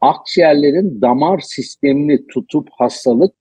akciğerlerin 0.00 1.00
damar 1.00 1.38
sistemini 1.38 2.26
tutup 2.26 2.68
hastalık 2.72 3.34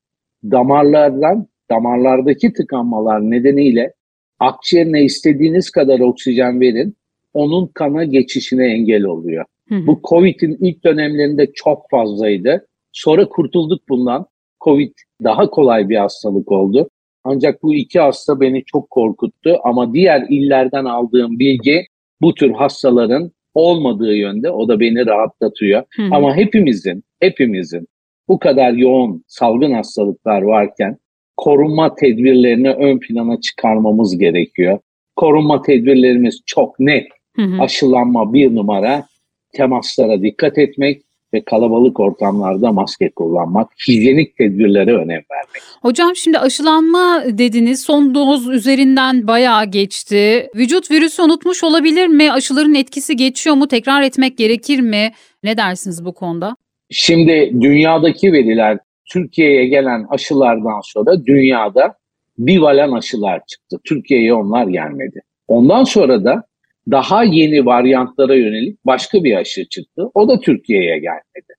damarlardan, 0.44 1.48
damarlardaki 1.72 2.53
tıkanmalar 2.53 3.22
nedeniyle 3.22 3.94
akciğerine 4.39 5.03
istediğiniz 5.03 5.70
kadar 5.70 6.00
oksijen 6.00 6.60
verin, 6.60 6.96
onun 7.34 7.68
kana 7.68 8.03
geçişine 8.03 8.65
engel 8.65 9.03
oluyor. 9.03 9.46
Hı 9.72 9.75
hı. 9.75 9.88
Bu 9.88 10.00
Covid'in 10.10 10.58
ilk 10.62 10.84
dönemlerinde 10.84 11.51
çok 11.54 11.90
fazlaydı. 11.92 12.68
Sonra 12.92 13.30
kurtulduk 13.30 13.90
bundan. 13.90 14.25
Covid 14.63 14.94
daha 15.24 15.50
kolay 15.50 15.90
bir 15.90 15.96
hastalık 15.96 16.51
oldu. 16.51 16.90
Ancak 17.24 17.63
bu 17.63 17.75
iki 17.75 18.00
hasta 18.00 18.40
beni 18.40 18.63
çok 18.66 18.90
korkuttu 18.90 19.58
ama 19.63 19.94
diğer 19.94 20.25
illerden 20.30 20.86
aldığım 20.86 21.40
bilgi 21.40 21.86
bu 22.22 22.34
tür 22.34 22.51
hastaların 22.51 23.32
olmadığı 23.54 24.16
yönde. 24.16 24.51
O 24.51 24.68
da 24.68 24.80
beni 24.80 25.06
rahatlatıyor. 25.06 25.84
Hı 25.96 26.01
hı. 26.01 26.10
Ama 26.12 26.36
hepimizin, 26.36 27.04
hepimizin 27.20 27.88
bu 28.28 28.40
kadar 28.40 28.74
yoğun 28.74 29.24
salgın 29.28 29.74
hastalıklar 29.74 30.42
varken 30.42 30.98
korunma 31.38 31.96
tedbirlerini 31.96 32.70
ön 32.70 33.00
plana 33.00 33.42
çıkarmamız 33.42 34.18
gerekiyor. 34.18 34.80
Korunma 35.16 35.62
tedbirlerimiz 35.62 36.42
çok 36.46 36.80
net. 36.80 37.08
Hı 37.36 37.42
hı. 37.42 37.62
Aşılanma 37.62 38.34
bir 38.34 38.56
numara, 38.56 39.04
temaslara 39.53 40.22
dikkat 40.22 40.58
etmek 40.58 41.01
ve 41.34 41.41
kalabalık 41.41 42.00
ortamlarda 42.00 42.72
maske 42.72 43.10
kullanmak, 43.10 43.70
hijyenik 43.88 44.38
tedbirlere 44.38 44.93
önem 44.93 45.22
vermek. 45.31 45.62
Hocam 45.81 46.15
şimdi 46.15 46.39
aşılanma 46.39 47.24
dediniz. 47.25 47.81
Son 47.81 48.15
doz 48.15 48.48
üzerinden 48.48 49.27
bayağı 49.27 49.65
geçti. 49.65 50.50
Vücut 50.55 50.91
virüsü 50.91 51.22
unutmuş 51.22 51.63
olabilir 51.63 52.08
mi? 52.08 52.31
Aşıların 52.31 52.75
etkisi 52.75 53.15
geçiyor 53.15 53.55
mu? 53.55 53.67
Tekrar 53.67 54.01
etmek 54.01 54.38
gerekir 54.38 54.79
mi? 54.79 55.12
Ne 55.43 55.58
dersiniz 55.58 56.05
bu 56.05 56.13
konuda? 56.13 56.55
Şimdi 56.89 57.51
dünyadaki 57.62 58.34
veriler 58.34 58.77
Türkiye'ye 59.05 59.65
gelen 59.65 60.05
aşılardan 60.10 60.81
sonra 60.84 61.25
dünyada 61.25 61.93
bivalent 62.38 62.93
aşılar 62.93 63.41
çıktı. 63.48 63.77
Türkiye'ye 63.84 64.34
onlar 64.34 64.67
gelmedi. 64.67 65.22
Ondan 65.48 65.84
sonra 65.84 66.24
da 66.24 66.43
daha 66.91 67.24
yeni 67.24 67.65
varyantlara 67.65 68.36
yönelik 68.36 68.86
başka 68.86 69.24
bir 69.24 69.36
aşı 69.36 69.65
çıktı. 69.69 70.10
O 70.13 70.27
da 70.27 70.39
Türkiye'ye 70.39 71.00
gelmedi. 71.00 71.53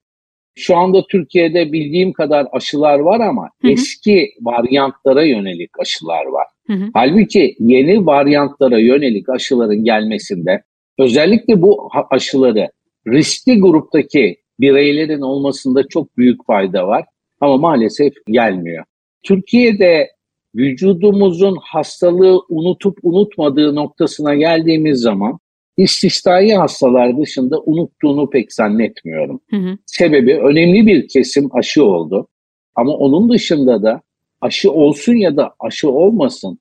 Şu 0.55 0.77
anda 0.77 1.07
Türkiye'de 1.07 1.71
bildiğim 1.71 2.13
kadar 2.13 2.47
aşılar 2.51 2.99
var 2.99 3.19
ama 3.19 3.49
Hı 3.61 3.67
hı. 3.67 3.71
eski 3.71 4.29
varyantlara 4.41 5.23
yönelik 5.23 5.79
aşılar 5.79 6.25
var. 6.25 6.47
Hı 6.67 6.73
hı. 6.73 6.85
Halbuki 6.93 7.55
yeni 7.59 8.05
varyantlara 8.05 8.79
yönelik 8.79 9.29
aşıların 9.29 9.83
gelmesinde 9.83 10.63
özellikle 10.99 11.61
bu 11.61 11.89
aşıları 12.09 12.69
riskli 13.07 13.59
gruptaki 13.59 14.37
bireylerin 14.59 15.21
olmasında 15.21 15.87
çok 15.87 16.17
büyük 16.17 16.45
fayda 16.45 16.87
var 16.87 17.05
ama 17.41 17.57
maalesef 17.57 18.13
gelmiyor. 18.27 18.83
Türkiye'de 19.23 20.07
vücudumuzun 20.55 21.57
hastalığı 21.61 22.41
unutup 22.49 22.97
unutmadığı 23.03 23.75
noktasına 23.75 24.35
geldiğimiz 24.35 24.99
zaman 24.99 25.39
istisnai 25.77 26.53
hastalar 26.53 27.17
dışında 27.17 27.61
unuttuğunu 27.61 28.29
pek 28.29 28.53
zannetmiyorum. 28.53 29.41
Hı 29.49 29.55
hı. 29.55 29.77
Sebebi 29.85 30.37
önemli 30.37 30.87
bir 30.87 31.07
kesim 31.07 31.55
aşı 31.55 31.85
oldu. 31.85 32.27
Ama 32.75 32.93
onun 32.93 33.29
dışında 33.29 33.83
da 33.83 34.01
aşı 34.41 34.71
olsun 34.71 35.13
ya 35.13 35.37
da 35.37 35.53
aşı 35.59 35.89
olmasın 35.89 36.59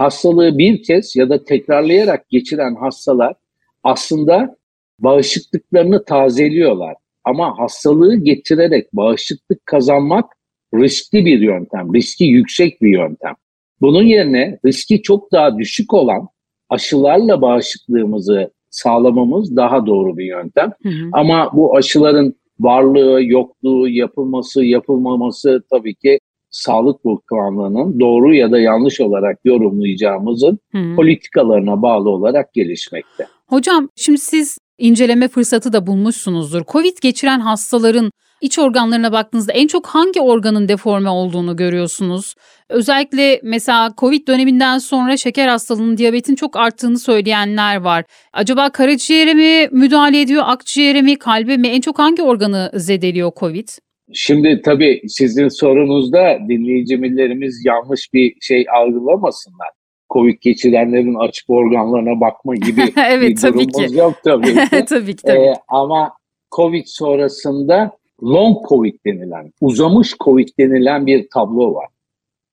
hastalığı 0.00 0.58
bir 0.58 0.82
kez 0.82 1.16
ya 1.16 1.30
da 1.30 1.44
tekrarlayarak 1.44 2.28
geçiren 2.28 2.74
hastalar 2.74 3.34
aslında 3.82 4.56
bağışıklıklarını 4.98 6.04
tazeliyorlar. 6.04 6.94
Ama 7.24 7.58
hastalığı 7.58 8.16
getirerek 8.16 8.92
bağışıklık 8.92 9.66
kazanmak 9.66 10.24
riskli 10.74 11.24
bir 11.24 11.40
yöntem, 11.40 11.94
riski 11.94 12.24
yüksek 12.24 12.82
bir 12.82 12.98
yöntem. 12.98 13.34
Bunun 13.80 14.02
yerine 14.02 14.58
riski 14.66 15.02
çok 15.02 15.32
daha 15.32 15.58
düşük 15.58 15.94
olan 15.94 16.28
aşılarla 16.68 17.42
bağışıklığımızı 17.42 18.50
sağlamamız 18.70 19.56
daha 19.56 19.86
doğru 19.86 20.16
bir 20.16 20.24
yöntem. 20.24 20.72
Hı 20.82 20.88
hı. 20.88 21.08
Ama 21.12 21.50
bu 21.52 21.76
aşıların 21.76 22.34
varlığı, 22.60 23.24
yokluğu, 23.24 23.88
yapılması, 23.88 24.64
yapılmaması 24.64 25.62
tabii 25.70 25.94
ki 25.94 26.18
Sağlık 26.50 27.04
Bakanlığı'nın 27.04 28.00
doğru 28.00 28.34
ya 28.34 28.52
da 28.52 28.60
yanlış 28.60 29.00
olarak 29.00 29.38
yorumlayacağımızın 29.44 30.58
hı. 30.72 30.96
politikalarına 30.96 31.82
bağlı 31.82 32.10
olarak 32.10 32.54
gelişmekte. 32.54 33.26
Hocam 33.46 33.88
şimdi 33.96 34.18
siz 34.18 34.58
inceleme 34.78 35.28
fırsatı 35.28 35.72
da 35.72 35.86
bulmuşsunuzdur. 35.86 36.62
Covid 36.64 36.96
geçiren 37.02 37.40
hastaların 37.40 38.10
iç 38.40 38.58
organlarına 38.58 39.12
baktığınızda 39.12 39.52
en 39.52 39.66
çok 39.66 39.86
hangi 39.86 40.20
organın 40.20 40.68
deforme 40.68 41.08
olduğunu 41.08 41.56
görüyorsunuz? 41.56 42.34
Özellikle 42.68 43.40
mesela 43.42 43.92
Covid 43.98 44.28
döneminden 44.28 44.78
sonra 44.78 45.16
şeker 45.16 45.48
hastalığının, 45.48 45.96
diyabetin 45.96 46.34
çok 46.34 46.56
arttığını 46.56 46.98
söyleyenler 46.98 47.76
var. 47.76 48.04
Acaba 48.32 48.70
karaciğere 48.70 49.34
mi 49.34 49.68
müdahale 49.72 50.20
ediyor, 50.20 50.42
akciğere 50.46 51.02
mi, 51.02 51.16
kalbe 51.16 51.56
mi? 51.56 51.68
En 51.68 51.80
çok 51.80 51.98
hangi 51.98 52.22
organı 52.22 52.70
zedeliyor 52.74 53.32
Covid? 53.40 53.68
Şimdi 54.12 54.62
tabii 54.64 55.02
sizin 55.08 55.48
sorunuzda 55.48 56.38
dinleyicilerimiz 56.48 57.64
yanlış 57.64 58.12
bir 58.14 58.34
şey 58.40 58.66
algılamasınlar. 58.76 59.68
Covid 60.12 60.38
geçirenlerin 60.40 61.14
açık 61.14 61.50
organlarına 61.50 62.20
bakma 62.20 62.54
gibi 62.54 62.80
evet 63.08 63.30
bir 63.30 63.36
tabii 63.36 63.66
ki. 63.66 63.72
durumumuz 63.72 63.96
yok 63.96 64.14
tabii 64.24 64.54
ki. 64.54 64.84
tabii 64.88 65.16
ki 65.16 65.22
tabii. 65.22 65.38
Ee, 65.38 65.54
ama 65.68 66.12
Covid 66.56 66.84
sonrasında 66.86 67.99
long 68.22 68.56
Covid 68.68 68.94
denilen, 69.06 69.52
uzamış 69.60 70.14
Covid 70.24 70.48
denilen 70.58 71.06
bir 71.06 71.28
tablo 71.34 71.74
var. 71.74 71.86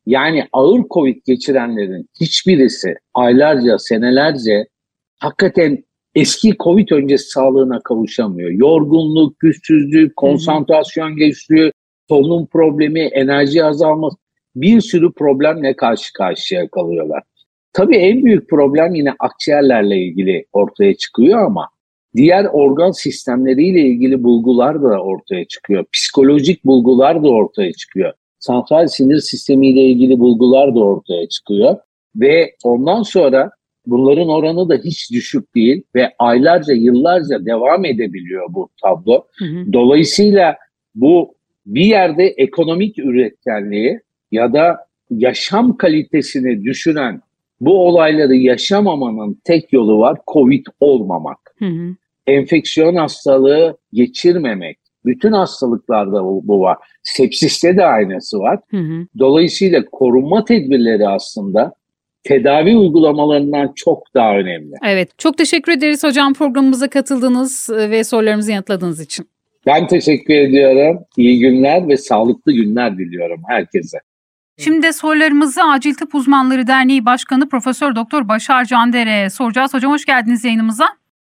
Yani 0.06 0.48
ağır 0.54 0.84
Covid 0.90 1.22
geçirenlerin 1.26 2.10
hiçbirisi 2.22 2.96
aylarca, 3.14 3.78
senelerce 3.78 4.68
hakikaten 5.20 5.84
eski 6.16 6.56
Covid 6.64 6.90
öncesi 6.90 7.30
sağlığına 7.30 7.80
kavuşamıyor. 7.80 8.50
Yorgunluk, 8.50 9.40
güçsüzlük, 9.40 10.16
konsantrasyon 10.16 11.16
geçtiği, 11.16 11.72
solunum 12.10 12.48
problemi, 12.48 13.00
enerji 13.00 13.64
azalması 13.64 14.18
bir 14.56 14.82
sürü 14.82 15.12
problemle 15.12 15.76
karşı 15.76 16.14
karşıya 16.14 16.68
kalıyorlar. 16.68 17.24
Tabii 17.74 17.96
en 17.96 18.26
büyük 18.26 18.50
problem 18.50 18.96
yine 18.96 19.14
akciğerlerle 19.20 19.98
ilgili 19.98 20.46
ortaya 20.54 20.98
çıkıyor 20.98 21.46
ama 21.46 21.70
diğer 22.18 22.46
organ 22.46 22.92
sistemleriyle 22.92 23.82
ilgili 23.82 24.24
bulgular 24.24 24.82
da 24.82 25.02
ortaya 25.02 25.46
çıkıyor. 25.46 25.86
Psikolojik 25.94 26.66
bulgular 26.66 27.24
da 27.24 27.30
ortaya 27.30 27.74
çıkıyor. 27.74 28.14
santral 28.40 28.88
sinir 28.88 29.20
sistemiyle 29.20 29.82
ilgili 29.82 30.20
bulgular 30.20 30.76
da 30.76 30.80
ortaya 30.80 31.30
çıkıyor. 31.30 31.76
Ve 32.16 32.52
ondan 32.64 33.04
sonra 33.04 33.52
bunların 33.86 34.30
oranı 34.30 34.70
da 34.70 34.76
hiç 34.76 35.12
düşük 35.12 35.56
değil 35.56 35.84
ve 35.96 36.14
aylarca, 36.20 36.74
yıllarca 36.74 37.46
devam 37.46 37.86
edebiliyor 37.86 38.46
bu 38.50 38.70
tablo. 38.84 39.26
Hı 39.40 39.46
hı. 39.46 39.74
Dolayısıyla 39.74 40.56
bu 40.96 41.36
bir 41.66 41.86
yerde 41.86 42.24
ekonomik 42.24 43.00
üretkenliği 43.00 44.00
ya 44.32 44.54
da 44.54 44.78
yaşam 45.10 45.78
kalitesini 45.78 46.64
düşüren 46.64 47.22
bu 47.62 47.88
olayları 47.88 48.36
yaşamamanın 48.36 49.42
tek 49.44 49.74
yolu 49.74 50.00
var 50.00 50.18
Covid 50.34 50.66
olmamak. 50.80 51.38
Hı 51.60 51.66
hı. 51.66 51.96
Enfeksiyon 52.28 52.96
hastalığı 52.96 53.78
geçirmemek. 53.94 54.78
Bütün 55.06 55.32
hastalıklarda 55.32 56.24
bu, 56.24 56.62
var. 56.62 56.78
Sepsiste 57.04 57.78
de 57.78 57.86
aynısı 57.86 58.40
var. 58.40 58.60
Hı 58.72 58.78
hı. 58.78 59.08
Dolayısıyla 59.20 59.86
korunma 59.92 60.46
tedbirleri 60.46 61.08
aslında 61.08 61.74
tedavi 62.24 62.78
uygulamalarından 62.78 63.72
çok 63.76 64.04
daha 64.16 64.38
önemli. 64.38 64.74
Evet, 64.86 65.10
çok 65.18 65.38
teşekkür 65.38 65.72
ederiz 65.72 66.04
hocam 66.04 66.34
programımıza 66.34 66.90
katıldığınız 66.90 67.70
e, 67.70 67.90
ve 67.90 68.04
sorularımızı 68.04 68.52
yanıtladığınız 68.52 69.02
için. 69.02 69.30
Ben 69.66 69.88
teşekkür 69.88 70.34
ediyorum. 70.34 71.00
İyi 71.18 71.40
günler 71.40 71.88
ve 71.88 71.98
sağlıklı 71.98 72.52
günler 72.52 72.98
diliyorum 72.98 73.42
herkese. 73.48 73.98
Şimdi 74.58 74.84
de 74.84 74.94
sorularımızı 74.94 75.64
Acil 75.64 75.94
Tıp 75.94 76.16
Uzmanları 76.16 76.68
Derneği 76.68 77.06
Başkanı 77.06 77.50
Profesör 77.50 77.96
Doktor 77.96 78.28
Başar 78.28 78.66
Candere'ye 78.66 79.30
soracağız. 79.30 79.74
Hocam 79.74 79.92
hoş 79.92 80.06
geldiniz 80.06 80.46
yayınımıza. 80.46 80.88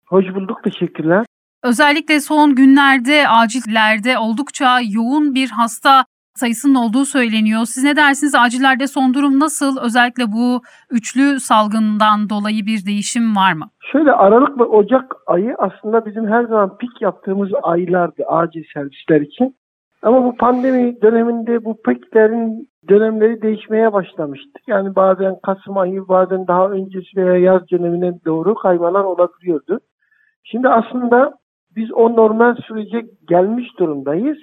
Hoş 0.09 0.35
bulduk, 0.35 0.63
teşekkürler. 0.63 1.25
Özellikle 1.63 2.19
son 2.19 2.55
günlerde 2.55 3.27
acillerde 3.27 4.17
oldukça 4.17 4.79
yoğun 4.95 5.35
bir 5.35 5.49
hasta 5.49 6.05
sayısının 6.35 6.75
olduğu 6.75 7.05
söyleniyor. 7.05 7.61
Siz 7.65 7.83
ne 7.83 7.95
dersiniz? 7.95 8.35
Acillerde 8.35 8.87
son 8.87 9.13
durum 9.13 9.39
nasıl? 9.39 9.77
Özellikle 9.85 10.23
bu 10.31 10.61
üçlü 10.91 11.39
salgından 11.39 12.29
dolayı 12.29 12.65
bir 12.65 12.85
değişim 12.85 13.35
var 13.35 13.53
mı? 13.53 13.65
Şöyle 13.91 14.11
Aralık 14.11 14.59
ve 14.59 14.63
Ocak 14.63 15.15
ayı 15.27 15.55
aslında 15.57 16.05
bizim 16.05 16.27
her 16.27 16.43
zaman 16.43 16.77
pik 16.77 17.01
yaptığımız 17.01 17.49
aylardı 17.63 18.23
acil 18.27 18.63
servisler 18.73 19.21
için. 19.21 19.55
Ama 20.01 20.23
bu 20.23 20.37
pandemi 20.37 21.01
döneminde 21.01 21.65
bu 21.65 21.81
piklerin 21.81 22.69
dönemleri 22.89 23.41
değişmeye 23.41 23.93
başlamıştı. 23.93 24.59
Yani 24.67 24.95
bazen 24.95 25.35
Kasım 25.43 25.77
ayı, 25.77 26.07
bazen 26.07 26.47
daha 26.47 26.69
öncesi 26.69 27.17
veya 27.17 27.37
yaz 27.37 27.61
dönemine 27.71 28.13
doğru 28.25 28.55
kaymalar 28.55 29.03
olabiliyordu. 29.03 29.79
Şimdi 30.43 30.69
aslında 30.69 31.33
biz 31.75 31.91
o 31.91 32.15
normal 32.15 32.55
sürece 32.55 33.05
gelmiş 33.27 33.67
durumdayız. 33.79 34.37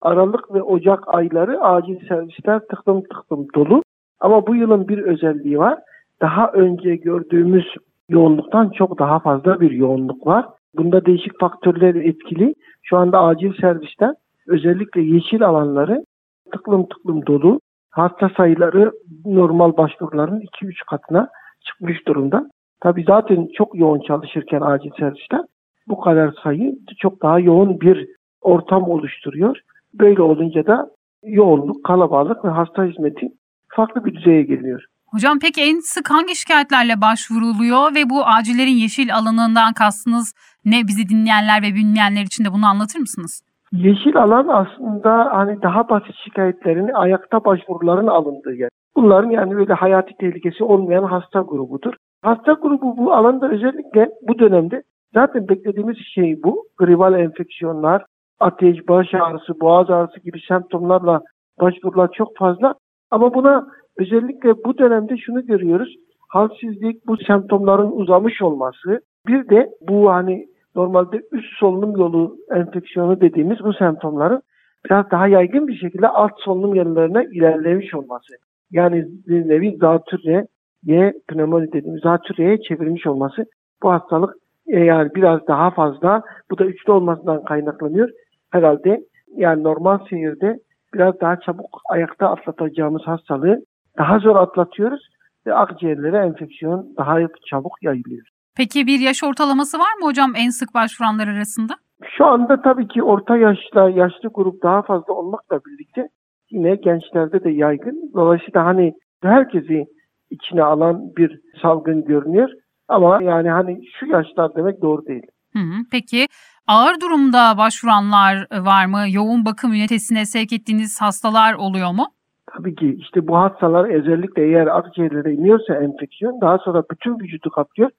Aralık 0.00 0.54
ve 0.54 0.62
Ocak 0.62 1.14
ayları 1.14 1.60
acil 1.60 2.08
servisler 2.08 2.60
tıklım 2.60 3.02
tıklım 3.02 3.46
dolu. 3.54 3.82
Ama 4.20 4.46
bu 4.46 4.54
yılın 4.56 4.88
bir 4.88 4.98
özelliği 4.98 5.58
var. 5.58 5.78
Daha 6.20 6.52
önce 6.52 6.96
gördüğümüz 6.96 7.66
yoğunluktan 8.08 8.70
çok 8.70 8.98
daha 8.98 9.18
fazla 9.18 9.60
bir 9.60 9.70
yoğunluk 9.70 10.26
var. 10.26 10.46
Bunda 10.74 11.06
değişik 11.06 11.40
faktörler 11.40 11.94
etkili. 11.94 12.54
Şu 12.82 12.96
anda 12.96 13.20
acil 13.20 13.52
servisten 13.60 14.14
özellikle 14.46 15.00
yeşil 15.00 15.46
alanları 15.46 16.04
tıklım 16.52 16.88
tıklım 16.88 17.26
dolu. 17.26 17.60
Hasta 17.90 18.30
sayıları 18.36 18.92
normal 19.24 19.76
başvuruların 19.76 20.40
2-3 20.40 20.74
katına 20.90 21.28
çıkmış 21.66 22.06
durumda. 22.06 22.50
Tabii 22.80 23.04
zaten 23.06 23.48
çok 23.58 23.78
yoğun 23.78 24.00
çalışırken 24.00 24.60
acil 24.60 24.90
servisler 24.98 25.40
bu 25.88 26.00
kadar 26.00 26.34
sayı 26.42 26.78
çok 26.98 27.22
daha 27.22 27.38
yoğun 27.38 27.80
bir 27.80 28.06
ortam 28.40 28.82
oluşturuyor. 28.82 29.56
Böyle 29.94 30.22
olunca 30.22 30.66
da 30.66 30.86
yoğunluk, 31.24 31.84
kalabalık 31.84 32.44
ve 32.44 32.48
hasta 32.48 32.84
hizmeti 32.84 33.26
farklı 33.68 34.04
bir 34.04 34.14
düzeye 34.14 34.42
geliyor. 34.42 34.84
Hocam 35.06 35.38
peki 35.42 35.60
en 35.62 35.78
sık 35.80 36.10
hangi 36.10 36.36
şikayetlerle 36.36 37.00
başvuruluyor 37.00 37.94
ve 37.94 38.10
bu 38.10 38.26
acillerin 38.26 38.78
yeşil 38.84 39.14
alanından 39.14 39.72
kastınız 39.72 40.34
ne 40.64 40.76
bizi 40.88 41.08
dinleyenler 41.08 41.62
ve 41.62 41.74
bilmeyenler 41.74 42.22
için 42.22 42.44
de 42.44 42.48
bunu 42.52 42.66
anlatır 42.66 42.98
mısınız? 42.98 43.42
Yeşil 43.72 44.16
alan 44.16 44.48
aslında 44.48 45.28
hani 45.32 45.62
daha 45.62 45.88
basit 45.88 46.14
şikayetlerini 46.24 46.94
ayakta 46.94 47.44
başvuruların 47.44 48.06
alındığı 48.06 48.54
yer. 48.54 48.68
Bunların 48.96 49.30
yani 49.30 49.56
böyle 49.56 49.72
hayati 49.72 50.14
tehlikesi 50.20 50.64
olmayan 50.64 51.04
hasta 51.04 51.40
grubudur. 51.40 51.94
Hasta 52.22 52.52
grubu 52.52 52.96
bu 52.96 53.12
alanda 53.12 53.50
özellikle 53.50 54.10
bu 54.28 54.38
dönemde 54.38 54.82
zaten 55.14 55.48
beklediğimiz 55.48 55.96
şey 56.14 56.42
bu. 56.42 56.64
Gribal 56.78 57.20
enfeksiyonlar, 57.20 58.04
ateş, 58.40 58.88
baş 58.88 59.14
ağrısı, 59.14 59.60
boğaz 59.60 59.90
ağrısı 59.90 60.20
gibi 60.20 60.40
semptomlarla 60.48 61.20
başvurular 61.60 62.10
çok 62.12 62.36
fazla. 62.36 62.74
Ama 63.10 63.34
buna 63.34 63.66
özellikle 63.98 64.64
bu 64.64 64.78
dönemde 64.78 65.16
şunu 65.16 65.46
görüyoruz. 65.46 65.96
Halsizlik, 66.28 67.06
bu 67.06 67.16
semptomların 67.16 67.90
uzamış 67.92 68.42
olması. 68.42 69.00
Bir 69.26 69.48
de 69.48 69.70
bu 69.88 70.10
hani 70.10 70.46
normalde 70.76 71.22
üst 71.32 71.58
solunum 71.58 71.96
yolu 71.96 72.36
enfeksiyonu 72.50 73.20
dediğimiz 73.20 73.60
bu 73.64 73.72
semptomların 73.72 74.42
biraz 74.84 75.10
daha 75.10 75.28
yaygın 75.28 75.68
bir 75.68 75.76
şekilde 75.76 76.08
alt 76.08 76.32
solunum 76.38 76.74
yollarına 76.74 77.22
ilerlemiş 77.22 77.94
olması. 77.94 78.34
Yani 78.70 79.06
bir 79.28 79.48
nevi 79.48 79.76
zatürre, 79.76 80.46
ye 80.82 81.12
pnömoni 81.28 81.72
dediğimiz 81.72 82.02
zatürreye 82.02 82.62
çevirmiş 82.62 83.06
olması. 83.06 83.44
Bu 83.82 83.92
hastalık 83.92 84.34
e, 84.66 84.80
yani 84.80 85.10
biraz 85.14 85.46
daha 85.48 85.70
fazla 85.70 86.22
bu 86.50 86.58
da 86.58 86.64
üçlü 86.64 86.92
olmasından 86.92 87.44
kaynaklanıyor. 87.44 88.08
Herhalde 88.50 89.00
yani 89.36 89.62
normal 89.62 89.98
seyirde 90.10 90.56
biraz 90.94 91.20
daha 91.20 91.40
çabuk 91.40 91.80
ayakta 91.90 92.28
atlatacağımız 92.28 93.02
hastalığı 93.02 93.58
daha 93.98 94.18
zor 94.18 94.36
atlatıyoruz 94.36 95.00
ve 95.46 95.54
akciğerlere 95.54 96.16
enfeksiyon 96.16 96.94
daha 96.96 97.18
çabuk 97.50 97.72
yayılıyor. 97.82 98.26
Peki 98.56 98.86
bir 98.86 99.00
yaş 99.00 99.24
ortalaması 99.24 99.78
var 99.78 99.94
mı 100.00 100.06
hocam 100.06 100.32
en 100.36 100.50
sık 100.50 100.74
başvuranlar 100.74 101.28
arasında? 101.28 101.74
Şu 102.16 102.26
anda 102.26 102.62
tabii 102.62 102.88
ki 102.88 103.02
orta 103.02 103.36
yaşla 103.36 103.90
yaşlı 103.90 104.28
grup 104.34 104.62
daha 104.62 104.82
fazla 104.82 105.12
olmakla 105.12 105.60
birlikte 105.66 106.08
yine 106.50 106.74
gençlerde 106.74 107.44
de 107.44 107.50
yaygın. 107.50 108.10
Dolayısıyla 108.14 108.64
hani 108.64 108.92
herkesi 109.22 109.84
içine 110.30 110.62
alan 110.62 111.16
bir 111.16 111.40
salgın 111.62 112.04
görünüyor. 112.04 112.48
Ama 112.88 113.22
yani 113.22 113.50
hani 113.50 113.80
şu 113.98 114.06
yaşlar 114.06 114.54
demek 114.54 114.82
doğru 114.82 115.06
değil. 115.06 115.26
Hı 115.52 115.58
hı. 115.58 115.84
Peki 115.92 116.26
ağır 116.66 117.00
durumda 117.00 117.58
başvuranlar 117.58 118.46
var 118.52 118.86
mı? 118.86 119.04
Yoğun 119.10 119.44
bakım 119.44 119.72
ünitesine 119.72 120.24
sevk 120.24 120.52
ettiğiniz 120.52 121.00
hastalar 121.00 121.54
oluyor 121.54 121.90
mu? 121.90 122.06
Tabii 122.46 122.74
ki 122.74 122.96
işte 122.98 123.28
bu 123.28 123.36
hastalar 123.36 123.90
özellikle 123.90 124.44
eğer 124.44 124.66
akciğerlere 124.66 125.32
iniyorsa 125.32 125.74
enfeksiyon 125.74 126.40
daha 126.40 126.58
sonra 126.58 126.82
bütün 126.90 127.18
vücudu 127.18 127.50
kaplıyor. 127.50 127.90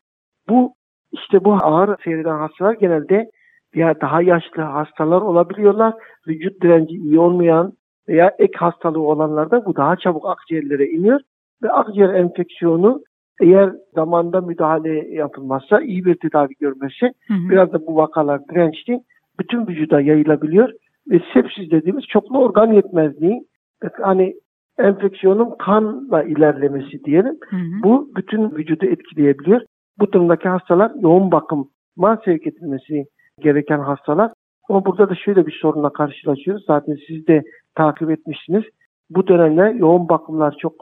Bu 0.50 0.74
işte 1.12 1.44
bu 1.44 1.54
ağır 1.62 1.96
seyreden 2.04 2.38
hastalar 2.38 2.74
genelde 2.74 3.30
ya 3.76 4.02
daha 4.02 4.22
yaşlı 4.22 4.62
hastalar 4.62 5.22
olabiliyorlar. 5.22 5.94
Vücut 6.28 6.62
direnci 6.62 6.96
iyi 6.96 7.20
olmayan 7.20 7.74
veya 8.08 8.36
ek 8.40 8.54
hastalığı 8.58 9.02
olanlarda 9.02 9.66
bu 9.66 9.76
daha 9.76 9.96
çabuk 9.96 10.26
akciğerlere 10.26 10.86
iniyor 10.86 11.22
ve 11.64 11.72
akciğer 11.72 12.14
enfeksiyonu 12.14 13.02
eğer 13.42 13.72
zamanda 13.96 14.42
müdahale 14.42 15.16
yapılmazsa, 15.16 15.82
iyi 15.82 16.06
bir 16.06 16.16
tedavi 16.16 16.54
Hı 16.62 17.34
hı. 17.34 17.50
biraz 17.50 17.74
da 17.74 17.88
bu 17.88 17.96
vakalar 17.96 18.42
dirençli 18.50 19.00
bütün 19.40 19.68
vücuda 19.68 20.02
yayılabiliyor 20.02 20.70
ve 21.12 21.22
sepsis 21.34 21.72
dediğimiz 21.72 22.06
çoklu 22.08 22.40
organ 22.40 22.74
yetmezliği 22.74 23.42
hani 24.02 24.34
enfeksiyonun 24.80 25.56
kanla 25.60 26.24
ilerlemesi 26.24 27.04
diyelim. 27.04 27.38
Hı 27.50 27.56
hı. 27.56 27.84
Bu 27.84 28.10
bütün 28.16 28.52
vücudu 28.52 28.86
etkileyebiliyor. 28.86 29.62
Bu 30.00 30.12
durumdaki 30.12 30.50
hastalar 30.50 30.92
yoğun 31.00 31.32
bakıma 31.32 32.18
sevk 32.26 32.48
edilmesi 32.48 33.06
gereken 33.40 33.80
hastalar. 33.80 34.32
Ama 34.70 34.86
burada 34.86 35.10
da 35.10 35.16
şöyle 35.16 35.48
bir 35.48 35.60
sorunla 35.62 35.94
karşılaşıyoruz. 35.94 36.64
Zaten 36.68 36.96
siz 37.08 37.28
de 37.28 37.44
takip 37.76 38.10
etmişsiniz. 38.10 38.64
Bu 39.10 39.28
dönemde 39.28 39.78
yoğun 39.78 40.10
bakımlar 40.10 40.56
çok 40.62 40.74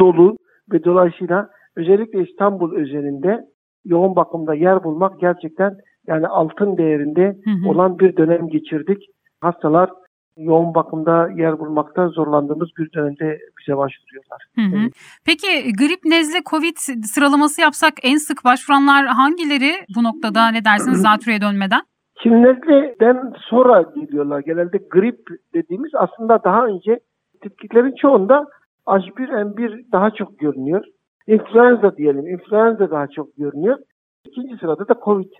dolu 0.00 0.36
ve 0.72 0.84
dolayısıyla 0.84 1.48
özellikle 1.76 2.22
İstanbul 2.22 2.76
özelinde 2.76 3.44
yoğun 3.84 4.16
bakımda 4.16 4.54
yer 4.54 4.84
bulmak 4.84 5.20
gerçekten 5.20 5.76
yani 6.06 6.26
altın 6.26 6.76
değerinde 6.76 7.36
Hı 7.44 7.50
hı. 7.50 7.68
olan 7.68 7.98
bir 7.98 8.16
dönem 8.16 8.48
geçirdik. 8.48 8.98
Hastalar 9.40 9.90
yoğun 10.36 10.74
bakımda 10.74 11.28
yer 11.36 11.58
bulmakta 11.58 12.08
zorlandığımız 12.08 12.68
bir 12.78 12.92
dönemde 12.92 13.38
bize 13.60 13.76
başvuruyorlar. 13.76 14.46
Hı 14.54 14.60
hı. 14.60 14.82
Evet. 14.82 14.92
Peki 15.26 15.72
grip, 15.78 16.04
nezle, 16.04 16.38
covid 16.50 16.76
sıralaması 17.02 17.60
yapsak 17.60 17.92
en 18.02 18.16
sık 18.16 18.44
başvuranlar 18.44 19.06
hangileri 19.06 19.72
bu 19.96 20.04
noktada 20.04 20.48
ne 20.48 20.64
dersiniz 20.64 21.02
zatürreye 21.02 21.40
dönmeden? 21.40 21.82
Şimdi 22.22 22.42
nezleden 22.42 23.32
sonra 23.38 23.82
geliyorlar. 23.82 24.40
Genelde 24.40 24.78
grip 24.90 25.20
dediğimiz 25.54 25.94
aslında 25.94 26.44
daha 26.44 26.66
önce 26.66 27.00
tetkiklerin 27.42 27.94
çoğunda 28.00 28.46
H1N1 28.86 29.92
daha 29.92 30.10
çok 30.10 30.38
görünüyor. 30.38 30.84
İnfluenza 31.26 31.96
diyelim. 31.96 32.26
İnfluenza 32.26 32.90
daha 32.90 33.06
çok 33.06 33.36
görünüyor. 33.36 33.78
İkinci 34.24 34.56
sırada 34.56 34.88
da 34.88 34.94
Covid 35.04 35.30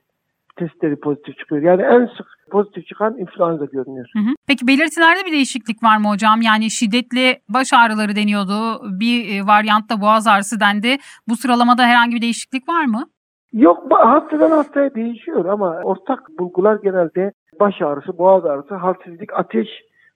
testleri 0.56 0.96
pozitif 1.00 1.38
çıkıyor. 1.38 1.62
Yani 1.62 1.82
en 1.82 2.06
sık 2.06 2.26
pozitif 2.50 2.86
çıkan 2.86 3.18
influenza 3.18 3.64
görünüyor. 3.64 4.06
Hı 4.12 4.18
hı. 4.18 4.34
Peki 4.46 4.66
belirtilerde 4.66 5.26
bir 5.26 5.32
değişiklik 5.32 5.82
var 5.82 5.96
mı 5.96 6.08
hocam? 6.08 6.40
Yani 6.42 6.70
şiddetli 6.70 7.38
baş 7.48 7.72
ağrıları 7.72 8.16
deniyordu. 8.16 8.80
Bir 9.00 9.18
e, 9.34 9.46
varyantta 9.46 10.00
boğaz 10.00 10.26
ağrısı 10.26 10.60
dendi. 10.60 10.96
Bu 11.28 11.36
sıralamada 11.36 11.82
herhangi 11.82 12.16
bir 12.16 12.22
değişiklik 12.22 12.68
var 12.68 12.84
mı? 12.84 13.04
Yok 13.52 13.78
hastadan 13.90 14.50
hastaya 14.50 14.94
değişiyor 14.94 15.44
ama 15.44 15.80
ortak 15.84 16.20
bulgular 16.38 16.78
genelde 16.82 17.32
baş 17.60 17.82
ağrısı, 17.82 18.18
boğaz 18.18 18.44
ağrısı, 18.44 18.74
halsizlik, 18.74 19.32
ateş 19.34 19.68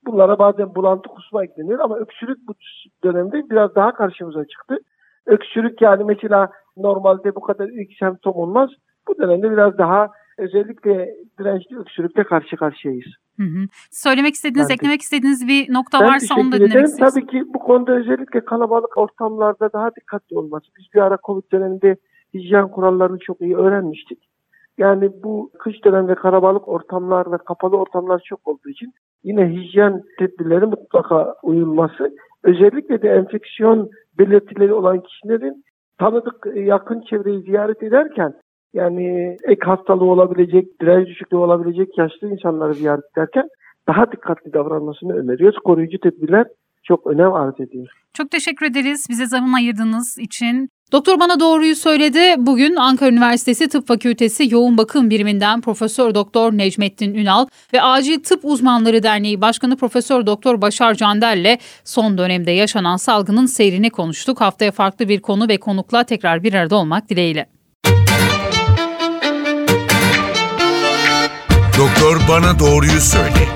bunlara 0.07 0.39
bazen 0.39 0.75
bulantı 0.75 1.09
kusma 1.09 1.45
ekleniyor 1.45 1.79
ama 1.79 1.97
öksürük 1.97 2.39
bu 2.49 2.53
dönemde 3.05 3.51
biraz 3.51 3.75
daha 3.75 3.95
karşımıza 3.95 4.45
çıktı. 4.45 4.79
Öksürük 5.27 5.83
yani 5.83 6.05
mesela 6.05 6.51
normalde 6.77 7.35
bu 7.35 7.41
kadar 7.41 7.69
ilk 7.69 7.99
semptom 7.99 8.35
olmaz. 8.35 8.71
Bu 9.09 9.19
dönemde 9.19 9.51
biraz 9.51 9.79
daha 9.79 10.09
özellikle 10.39 11.15
dirençli 11.39 11.79
öksürükle 11.79 12.25
karşı 12.25 12.57
karşıyayız. 12.57 13.07
Hı 13.37 13.43
hı. 13.43 13.67
Söylemek 13.91 14.35
istediğiniz, 14.35 14.69
Ben 14.69 14.75
eklemek 14.75 15.03
istediğiniz 15.03 15.49
bir 15.49 15.75
nokta 15.75 16.01
Ben 16.01 16.07
varsa 16.07 16.35
onu 16.35 16.53
da 16.53 16.57
dinlemek 16.57 16.71
ederim. 16.73 16.85
isteriz. 16.85 17.15
Tabii 17.15 17.27
ki 17.27 17.43
bu 17.55 17.59
konuda 17.59 17.93
özellikle 17.93 18.45
kalabalık 18.45 18.99
ortamlarda 18.99 19.73
daha 19.73 19.95
dikkatli 19.95 20.39
olması. 20.39 20.67
Biz 20.79 20.85
bir 20.95 21.01
ara 21.01 21.19
Covid 21.27 21.53
döneminde 21.53 21.97
hijyen 22.35 22.69
kurallarını 22.71 23.19
çok 23.19 23.41
iyi 23.41 23.57
öğrenmiştik. 23.57 24.19
Yani 24.79 25.11
bu 25.23 25.51
kış 25.59 25.85
döneminde 25.85 26.15
kalabalık 26.15 26.69
ortamlar 26.69 27.33
ve 27.33 27.37
kapalı 27.39 27.77
ortamlar 27.77 28.23
çok 28.25 28.49
olduğu 28.49 28.69
için 28.69 28.95
yine 29.25 29.49
hijyen 29.49 30.03
tedbirleri 30.19 30.67
mutlaka 30.67 31.35
uyulması. 31.43 32.17
Özellikle 32.45 33.03
de 33.03 33.09
enfeksiyon 33.09 33.91
belirtileri 34.19 34.73
olan 34.73 35.01
kişilerin 35.01 35.65
tanıdık 35.99 36.47
yakın 36.55 37.01
çevreyi 37.01 37.43
ziyaret 37.43 37.83
ederken 37.83 38.33
yani 38.75 39.37
ek 39.43 39.61
hastalığı 39.67 40.05
olabilecek, 40.05 40.81
direnç 40.81 41.07
düşüklüğü 41.07 41.37
olabilecek 41.37 41.99
yaşlı 41.99 42.29
insanları 42.29 42.75
ziyaret 42.75 43.05
ederken 43.17 43.49
daha 43.89 44.13
dikkatli 44.13 44.53
davranmasını 44.53 45.13
öneriyoruz. 45.17 45.59
Koruyucu 45.59 45.99
tedbirler 45.99 46.47
çok 46.83 47.07
önem 47.07 47.33
arz 47.33 47.61
ediyor. 47.61 47.89
Çok 48.15 48.31
teşekkür 48.31 48.67
ederiz 48.67 49.07
bize 49.11 49.27
zaman 49.27 49.53
ayırdığınız 49.53 50.19
için. 50.19 50.69
Doktor 50.93 51.21
bana 51.21 51.41
doğruyu 51.41 51.77
söyledi. 51.77 52.35
Bugün 52.39 52.77
Ankara 52.77 53.11
Üniversitesi 53.11 53.69
Tıp 53.69 53.89
Fakültesi 53.89 54.49
Yoğun 54.51 54.79
Bakım 54.79 55.11
Biriminden 55.11 55.61
Profesör 55.61 56.15
Doktor 56.15 56.53
Necmettin 56.53 57.15
Ünal 57.15 57.47
ve 57.73 57.83
Acil 57.83 58.23
Tıp 58.23 58.41
Uzmanları 58.43 59.03
Derneği 59.03 59.41
Başkanı 59.41 59.77
Profesör 59.77 60.27
Doktor 60.27 60.61
Başar 60.61 60.95
Candel'le 60.95 61.59
son 61.85 62.19
dönemde 62.19 62.51
yaşanan 62.51 62.97
salgının 62.97 63.47
seyrini 63.47 63.91
konuştuk. 63.91 64.41
Haftaya 64.41 64.73
farklı 64.73 65.09
bir 65.09 65.21
konu 65.21 65.49
ve 65.49 65.57
konukla 65.57 66.05
tekrar 66.05 66.43
bir 66.43 66.55
arada 66.55 66.77
olmak 66.77 67.09
dileğiyle. 67.09 67.47
Doktor 71.79 72.21
bana 72.29 72.59
doğruyu 72.59 73.01
söyle. 73.01 73.49